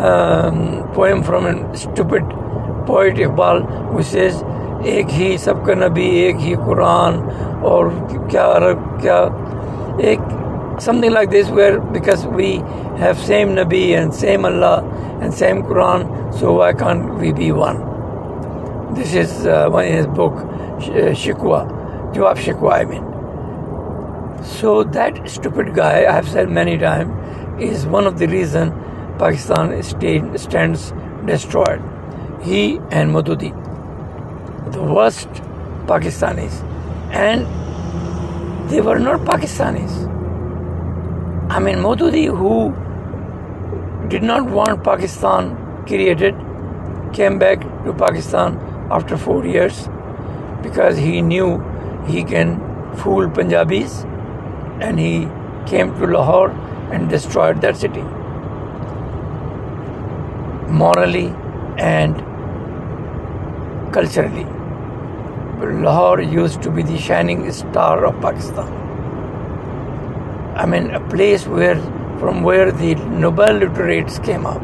um, 0.00 0.90
poem 0.94 1.22
from 1.22 1.46
a 1.46 1.76
stupid 1.76 2.36
poet 2.86 3.18
Iqbal 3.18 3.62
विशेष 3.92 4.34
एक 4.94 5.06
ही 5.10 5.36
सबका 5.38 5.74
नबी 5.74 6.08
एक 6.26 6.36
ही 6.40 6.54
कुरान 6.64 7.18
और 7.70 7.88
क्या 8.30 8.44
अरब 8.58 8.84
क्या 9.02 9.18
एक 10.10 10.20
something 10.87 11.11
like 11.11 11.29
this 11.29 11.49
where 11.49 11.79
because 11.97 12.25
we 12.39 12.55
have 13.03 13.19
same 13.19 13.49
Nabi 13.59 13.83
and 13.97 14.13
same 14.13 14.45
Allah 14.45 14.81
and 15.21 15.33
same 15.33 15.61
Quran 15.63 16.05
so 16.39 16.53
why 16.53 16.73
can't 16.73 17.15
we 17.19 17.31
be 17.31 17.51
one 17.51 17.79
this 18.95 19.13
is 19.13 19.45
uh, 19.45 19.69
one 19.69 19.85
in 19.85 19.93
his 19.93 20.07
book 20.07 20.33
Shikwa 21.23 21.61
Jawab 22.15 22.43
Shikwa 22.47 22.73
I 22.79 22.83
mean 22.85 24.43
so 24.43 24.83
that 24.83 25.29
stupid 25.29 25.73
guy 25.75 26.05
I 26.05 26.11
have 26.11 26.27
said 26.27 26.49
many 26.49 26.77
times 26.77 27.63
is 27.71 27.85
one 27.85 28.07
of 28.07 28.17
the 28.17 28.27
reason 28.27 28.73
Pakistan 29.19 29.81
stands 29.83 30.93
destroyed 31.25 31.81
he 32.43 32.77
and 32.89 33.11
Modudi, 33.11 33.51
the 34.73 34.81
worst 34.81 35.29
Pakistanis. 35.85 36.63
And 37.11 37.45
they 38.69 38.81
were 38.81 38.99
not 38.99 39.19
Pakistanis. 39.21 40.10
I 41.51 41.59
mean, 41.59 41.79
Modudi, 41.79 42.27
who 42.41 42.73
did 44.07 44.23
not 44.23 44.45
want 44.49 44.85
Pakistan 44.85 45.49
created, 45.85 46.33
came 47.11 47.39
back 47.39 47.59
to 47.83 47.93
Pakistan 47.93 48.57
after 48.89 49.17
four 49.17 49.45
years 49.45 49.89
because 50.63 50.95
he 50.95 51.21
knew 51.21 51.49
he 52.07 52.23
can 52.23 52.55
fool 52.95 53.29
Punjabis 53.29 54.05
and 54.79 54.97
he 54.97 55.27
came 55.67 55.93
to 55.99 56.07
Lahore 56.07 56.51
and 56.93 57.09
destroyed 57.09 57.59
that 57.61 57.75
city 57.75 58.03
morally 60.81 61.27
and 61.77 62.15
culturally. 63.91 64.45
Lahore 65.83 66.21
used 66.21 66.61
to 66.61 66.71
be 66.71 66.81
the 66.81 66.97
shining 66.97 67.51
star 67.51 68.05
of 68.05 68.21
Pakistan. 68.21 68.80
I 70.55 70.65
mean, 70.65 70.91
a 70.91 70.99
place 71.09 71.47
where, 71.47 71.75
from 72.19 72.43
where 72.43 72.71
the 72.71 72.95
Nobel 72.95 73.53
literates 73.53 74.19
came 74.19 74.45
up, 74.45 74.61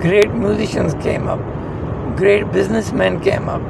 great 0.00 0.32
musicians 0.32 0.94
came 1.02 1.28
up, 1.28 1.40
great 2.16 2.50
businessmen 2.52 3.20
came 3.20 3.48
up, 3.48 3.60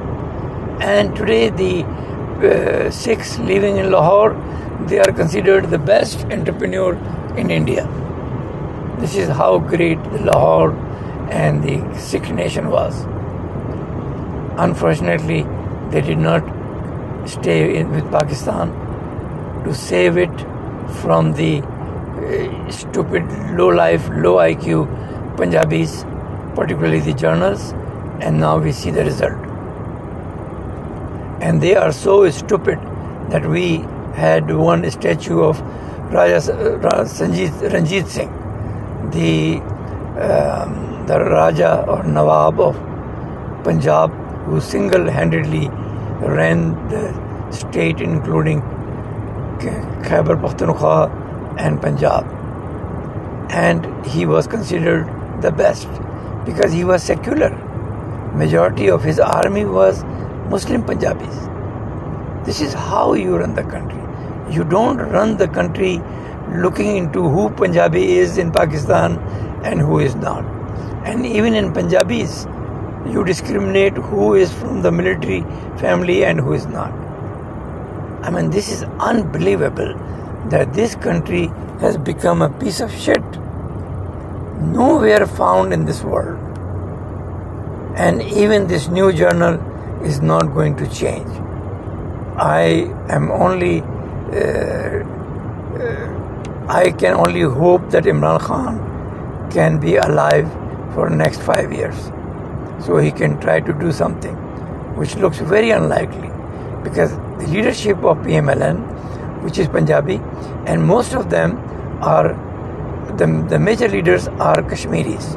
and 0.81 1.15
today 1.17 1.51
the 1.51 1.85
uh, 1.85 2.91
Sikhs 2.91 3.39
living 3.41 3.79
in 3.79 3.91
Lahore, 3.91 4.33
they 4.87 5.01
are 5.01 5.13
considered 5.13 5.71
the 5.71 5.79
best 5.79 6.25
entrepreneur 6.27 6.95
in 7.37 7.51
India. 7.51 7.85
This 9.01 9.17
is 9.17 9.29
how 9.29 9.59
great 9.59 9.99
Lahore 10.23 10.73
and 11.31 11.63
the 11.63 11.99
Sikh 11.99 12.31
nation 12.31 12.71
was. 12.71 13.05
Unfortunately, 14.57 15.45
they 15.91 16.01
did 16.01 16.19
not 16.19 16.45
stay 17.29 17.77
in, 17.77 17.91
with 17.91 18.09
Pakistan 18.11 18.73
to 19.65 19.75
save 19.75 20.17
it 20.17 20.31
from 21.03 21.33
the 21.33 21.63
uh, 21.63 22.71
stupid, 22.71 23.25
low 23.57 23.69
life, 23.69 24.09
low 24.11 24.37
IQ 24.37 24.87
Punjabis, 25.37 26.05
particularly 26.55 27.01
the 27.01 27.13
journals, 27.13 27.73
and 28.21 28.41
now 28.41 28.59
we 28.59 28.73
see 28.73 28.91
the 28.91 29.05
result. 29.05 29.39
And 31.41 31.61
they 31.61 31.77
are 31.77 31.93
so 31.93 32.29
stupid 32.31 32.79
that 33.31 33.47
we 33.47 33.79
had 34.15 34.51
one 34.51 34.91
statue 34.91 35.41
of 35.41 35.61
Raja 36.13 36.37
uh, 36.37 37.05
Sanjit, 37.05 37.73
Ranjit 37.73 38.09
Singh, 38.09 38.33
the 39.11 39.61
um, 40.19 41.07
the 41.07 41.21
Raja 41.21 41.85
or 41.87 42.03
Nawab 42.03 42.61
of 42.61 42.77
Punjab 43.63 44.11
who 44.47 44.61
single 44.61 45.09
handedly 45.09 45.69
ran 46.21 46.73
the 46.89 47.03
state, 47.53 48.01
including 48.01 48.61
Khyber 49.61 50.37
Pakhtunkhwa 50.37 51.11
and 51.59 51.81
Punjab. 51.81 52.27
And 53.51 54.07
he 54.07 54.27
was 54.27 54.47
considered 54.47 55.07
the 55.43 55.51
best 55.51 55.89
because 56.45 56.73
he 56.73 56.85
was 56.85 57.03
secular. 57.03 57.51
Majority 58.35 58.91
of 58.91 59.03
his 59.03 59.19
army 59.19 59.65
was 59.65 60.05
Muslim 60.51 60.85
Punjabis. 60.85 61.49
This 62.45 62.61
is 62.61 62.73
how 62.73 63.15
you 63.15 63.37
run 63.37 63.55
the 63.55 63.65
country. 63.65 64.03
You 64.55 64.65
don't 64.65 64.97
run 64.97 65.37
the 65.37 65.49
country 65.49 66.01
looking 66.55 66.97
into 66.97 67.29
who 67.29 67.51
Punjabi 67.51 68.19
is 68.19 68.39
in 68.39 68.53
Pakistan 68.53 69.19
and 69.65 69.81
who 69.81 69.99
is 69.99 70.15
not. 70.15 70.45
And 71.05 71.27
even 71.27 71.55
in 71.55 71.73
Punjabis, 71.73 72.47
you 73.07 73.25
discriminate 73.25 73.95
who 73.95 74.35
is 74.35 74.53
from 74.53 74.83
the 74.83 74.91
military 74.93 75.41
family 75.79 76.25
and 76.25 76.41
who 76.41 76.53
is 76.53 76.67
not. 76.67 77.08
I 78.29 78.31
mean, 78.31 78.51
this 78.51 78.71
is 78.71 78.83
unbelievable 79.01 79.95
that 80.51 80.75
this 80.75 80.95
country 80.95 81.47
has 81.81 81.97
become 81.97 82.43
a 82.43 82.51
piece 82.51 82.81
of 82.81 82.93
shit. 82.93 83.23
Nowhere 84.61 85.27
found 85.27 85.73
in 85.73 85.87
this 85.87 86.03
world. 86.03 86.39
And 87.97 88.21
even 88.21 88.67
this 88.67 88.89
new 88.89 89.15
journal 89.15 89.55
is 90.05 90.21
not 90.21 90.53
going 90.53 90.77
to 90.77 90.87
change. 90.91 91.27
I 92.37 92.93
am 93.09 93.31
only, 93.31 93.81
uh, 93.81 95.05
uh, 95.81 96.67
I 96.69 96.91
can 96.99 97.15
only 97.15 97.41
hope 97.41 97.89
that 97.93 98.05
Imran 98.05 98.41
Khan 98.41 99.51
can 99.51 99.81
be 99.81 99.97
alive 99.97 100.53
for 100.93 101.09
the 101.09 101.17
next 101.17 101.41
five 101.41 101.73
years 101.73 102.13
so 102.85 102.99
he 102.99 103.11
can 103.11 103.41
try 103.41 103.61
to 103.61 103.73
do 103.73 103.91
something, 103.91 104.35
which 104.97 105.17
looks 105.17 105.39
very 105.39 105.71
unlikely 105.71 106.29
because 106.83 107.13
the 107.39 107.47
leadership 107.49 107.99
of 108.05 108.19
PMLN, 108.19 109.43
which 109.43 109.59
is 109.59 109.69
Punjabi, 109.69 110.21
and 110.67 110.85
most 110.85 111.15
of 111.15 111.31
them 111.31 111.57
are 112.03 112.35
the, 113.17 113.27
the 113.49 113.59
major 113.59 113.89
leaders 113.89 114.29
are 114.29 114.63
Kashmiris, 114.63 115.35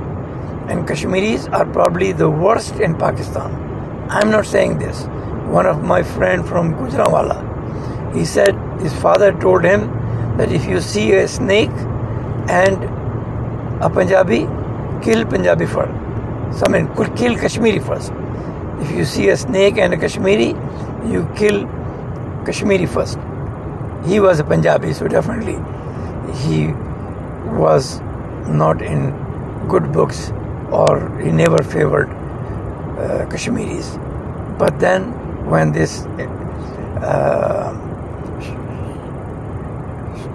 and 0.69 0.87
Kashmiris 0.87 1.47
are 1.49 1.65
probably 1.65 2.11
the 2.11 2.29
worst 2.29 2.75
in 2.79 2.95
Pakistan. 2.95 3.51
I'm 4.09 4.29
not 4.29 4.45
saying 4.45 4.77
this. 4.79 5.03
One 5.47 5.65
of 5.65 5.83
my 5.83 6.03
friend 6.03 6.47
from 6.47 6.75
Gujranwala, 6.75 8.15
He 8.15 8.25
said 8.25 8.55
his 8.79 8.93
father 9.01 9.31
told 9.39 9.63
him 9.63 9.87
that 10.37 10.51
if 10.51 10.65
you 10.65 10.81
see 10.81 11.13
a 11.13 11.27
snake 11.27 11.71
and 12.49 12.83
a 13.81 13.89
Punjabi, 13.89 14.47
kill 15.01 15.25
Punjabi 15.25 15.65
first. 15.65 15.91
Someone 16.59 16.93
could 16.95 17.15
kill 17.15 17.37
Kashmiri 17.37 17.79
first. 17.79 18.11
If 18.81 18.91
you 18.91 19.05
see 19.05 19.29
a 19.29 19.37
snake 19.37 19.77
and 19.77 19.93
a 19.93 19.97
Kashmiri, 19.97 20.55
you 21.05 21.27
kill 21.35 21.65
Kashmiri 22.45 22.85
first. 22.85 23.17
He 24.05 24.19
was 24.19 24.39
a 24.39 24.43
Punjabi, 24.43 24.93
so 24.93 25.07
definitely 25.07 25.57
he 26.43 26.67
was 27.57 27.99
not 28.47 28.81
in 28.81 29.11
good 29.67 29.91
books 29.91 30.31
or 30.71 31.19
he 31.19 31.31
never 31.31 31.63
favored 31.63 32.09
uh, 32.97 33.25
Kashmiris. 33.29 33.97
But 34.57 34.79
then 34.79 35.11
when 35.49 35.71
this 35.71 36.05
uh, 37.03 37.73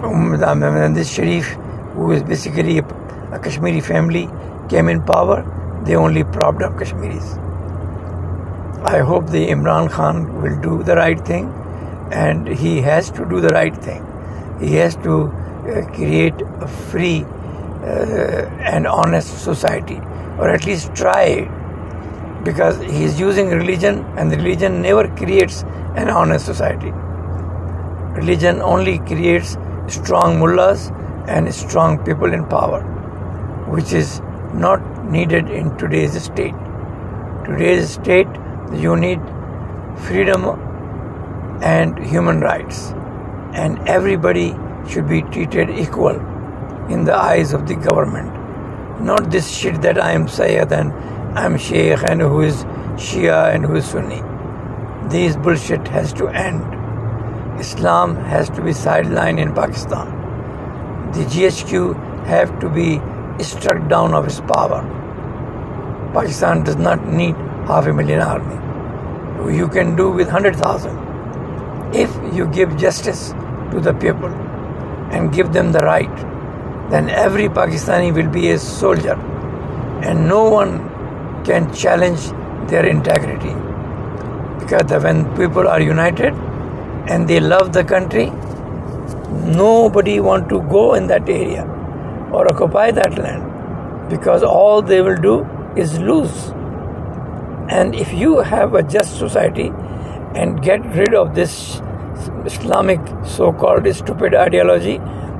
when 0.01 0.93
this 0.93 1.11
Sharif, 1.11 1.47
who 1.95 2.11
is 2.11 2.23
basically 2.23 2.77
a, 2.79 2.85
a 3.31 3.39
Kashmiri 3.39 3.81
family, 3.81 4.29
came 4.69 4.89
in 4.89 5.01
power, 5.01 5.43
they 5.85 5.95
only 5.95 6.23
propped 6.23 6.61
up 6.61 6.77
Kashmiris. 6.77 7.46
I 8.87 8.99
hope 8.99 9.27
the 9.27 9.47
Imran 9.47 9.89
Khan 9.91 10.41
will 10.41 10.57
do 10.61 10.81
the 10.81 10.95
right 10.95 11.19
thing 11.19 11.49
and 12.09 12.47
he 12.47 12.79
has 12.81 13.11
to 13.11 13.25
do 13.25 13.41
the 13.41 13.49
right 13.49 13.75
thing. 13.75 14.01
He 14.61 14.75
has 14.75 14.95
to 15.07 15.23
uh, 15.25 15.85
create 15.93 16.41
a 16.61 16.67
free 16.69 17.23
uh, 17.23 18.45
and 18.73 18.87
honest 18.87 19.43
society, 19.43 19.97
or 20.39 20.49
at 20.49 20.65
least 20.65 20.95
try 20.95 21.49
because 22.45 22.79
he 22.79 23.03
is 23.03 23.19
using 23.19 23.49
religion, 23.49 24.05
and 24.15 24.31
religion 24.31 24.81
never 24.81 25.05
creates 25.17 25.63
an 25.97 26.09
honest 26.09 26.45
society. 26.45 26.91
Religion 28.21 28.61
only 28.61 28.99
creates 28.99 29.57
strong 29.87 30.39
mullahs 30.39 30.91
and 31.27 31.53
strong 31.53 32.01
people 32.05 32.33
in 32.33 32.45
power, 32.45 32.81
which 33.67 33.91
is 33.91 34.21
not 34.53 34.79
needed 35.11 35.49
in 35.49 35.77
today's 35.77 36.23
state. 36.23 36.55
Today's 37.45 37.89
state, 37.89 38.27
you 38.73 38.95
need 38.95 39.19
freedom 40.05 40.45
and 41.61 41.97
human 41.97 42.41
rights, 42.41 42.93
and 43.53 43.79
everybody 43.87 44.55
should 44.87 45.07
be 45.07 45.21
treated 45.23 45.69
equal 45.69 46.15
in 46.89 47.03
the 47.03 47.15
eyes 47.15 47.53
of 47.53 47.67
the 47.67 47.75
government. 47.75 48.31
Not 49.01 49.31
this 49.31 49.49
shit 49.49 49.81
that 49.81 50.01
I 50.01 50.11
am 50.11 50.27
Sayyid 50.27 50.71
and 50.71 50.91
I 51.37 51.45
am 51.45 51.57
Sheikh 51.57 52.03
and 52.03 52.21
who 52.21 52.41
is 52.41 52.63
Shia 52.95 53.53
and 53.53 53.65
who 53.65 53.75
is 53.75 53.85
Sunni. 53.85 54.21
This 55.09 55.35
bullshit 55.35 55.87
has 55.87 56.13
to 56.13 56.27
end. 56.27 56.61
Islam 57.59 58.15
has 58.15 58.49
to 58.51 58.61
be 58.61 58.71
sidelined 58.71 59.39
in 59.39 59.53
Pakistan. 59.53 60.07
The 61.13 61.23
GHQ 61.25 62.25
have 62.25 62.59
to 62.59 62.69
be 62.69 62.99
struck 63.43 63.87
down 63.87 64.13
of 64.13 64.25
its 64.25 64.39
power. 64.41 64.81
Pakistan 66.13 66.63
does 66.63 66.75
not 66.75 67.05
need 67.07 67.35
half 67.67 67.85
a 67.85 67.93
million 67.93 68.21
army. 68.21 68.55
You 69.55 69.67
can 69.67 69.95
do 69.95 70.09
with 70.09 70.27
100,000 70.27 71.07
if 71.93 72.09
you 72.35 72.47
give 72.47 72.75
justice 72.77 73.29
to 73.71 73.79
the 73.79 73.93
people 73.93 74.29
and 75.11 75.33
give 75.33 75.53
them 75.53 75.71
the 75.71 75.79
right, 75.79 76.15
then 76.89 77.09
every 77.09 77.47
Pakistani 77.47 78.13
will 78.13 78.29
be 78.29 78.51
a 78.51 78.59
soldier 78.59 79.13
and 80.03 80.27
no 80.27 80.49
one 80.49 80.73
can 81.45 81.73
challenge 81.73 82.27
their 82.69 82.85
integrity. 82.85 83.55
Because 84.59 84.91
when 85.03 85.23
people 85.37 85.67
are 85.67 85.81
united 85.81 86.33
and 87.09 87.27
they 87.27 87.39
love 87.39 87.71
the 87.71 87.83
country, 87.83 88.31
nobody 89.55 90.19
want 90.19 90.49
to 90.49 90.61
go 90.63 90.93
in 90.95 91.07
that 91.07 91.29
area 91.29 91.63
or 92.33 92.47
occupy 92.51 92.91
that 92.91 93.17
land 93.17 94.09
because 94.09 94.43
all 94.43 94.81
they 94.81 95.01
will 95.01 95.15
do 95.15 95.45
is 95.77 95.99
lose. 95.99 96.51
And 97.69 97.95
if 97.95 98.13
you 98.13 98.39
have 98.39 98.73
a 98.75 98.83
just 98.83 99.17
society 99.19 99.71
and 100.35 100.61
get 100.61 100.85
rid 100.95 101.13
of 101.13 101.35
this 101.35 101.81
Islamic 102.45 102.99
so 103.25 103.51
called 103.51 103.93
stupid 103.93 104.33
ideology, 104.33 104.97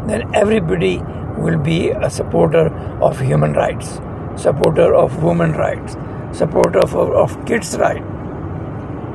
then 0.07 0.29
everybody 0.33 1.01
will 1.37 1.57
be 1.57 1.89
a 1.89 2.09
supporter 2.09 2.67
of 3.01 3.19
human 3.19 3.53
rights, 3.53 3.99
supporter 4.35 4.93
of 4.93 5.23
women 5.23 5.53
rights, 5.53 5.95
supporter 6.31 6.79
of, 6.79 6.95
of 6.95 7.45
kids' 7.45 7.77
rights, 7.77 8.05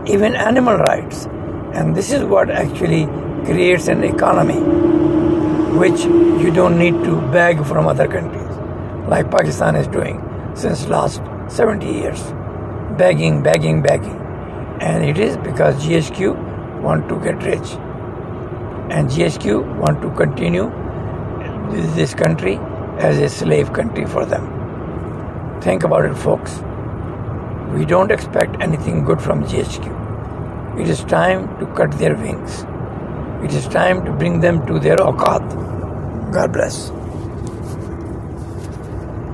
even 0.07 0.35
animal 0.35 0.77
rights. 0.77 1.27
And 1.75 1.95
this 1.95 2.13
is 2.13 2.25
what 2.25 2.51
actually 2.51 3.07
creates 3.45 3.89
an 3.89 4.05
economy 4.05 4.61
which 5.79 6.01
you 6.05 6.51
don't 6.53 6.79
need 6.79 6.93
to 7.05 7.21
beg 7.33 7.65
from 7.65 7.87
other 7.87 8.07
countries, 8.07 8.57
like 9.09 9.31
Pakistan 9.31 9.75
is 9.77 9.87
doing 9.89 10.23
since 10.55 10.87
last 10.87 11.23
70 11.49 11.87
years. 11.87 12.33
Begging, 12.99 13.43
begging, 13.43 13.81
begging. 13.83 14.19
And 14.81 15.05
it 15.05 15.19
is 15.19 15.37
because 15.39 15.77
GHQ 15.85 16.83
want 16.83 17.09
to 17.09 17.19
get 17.21 17.43
rich 17.43 17.73
and 18.91 19.09
GHQ 19.09 19.79
want 19.79 20.03
to 20.03 20.11
continue 20.11 20.71
this 21.95 22.13
country 22.13 22.59
as 22.99 23.19
a 23.19 23.29
slave 23.29 23.73
country 23.73 24.05
for 24.05 24.27
them. 24.27 25.61
Think 25.63 25.85
about 25.85 26.05
it, 26.05 26.15
folks. 26.15 26.59
We 27.73 27.87
don't 27.87 28.11
expect 28.11 28.61
anything 28.61 29.05
good 29.05 29.23
from 29.23 29.45
GHQ. 29.45 30.81
It 30.81 30.89
is 30.89 31.03
time 31.05 31.49
to 31.61 31.67
cut 31.75 31.93
their 31.93 32.15
wings. 32.15 32.67
It 33.43 33.55
is 33.55 33.67
time 33.69 34.05
to 34.05 34.13
bring 34.13 34.41
them 34.41 34.67
to 34.67 34.79
their 34.79 34.97
awqat. 34.97 36.33
God 36.33 36.53
bless. 36.53 36.93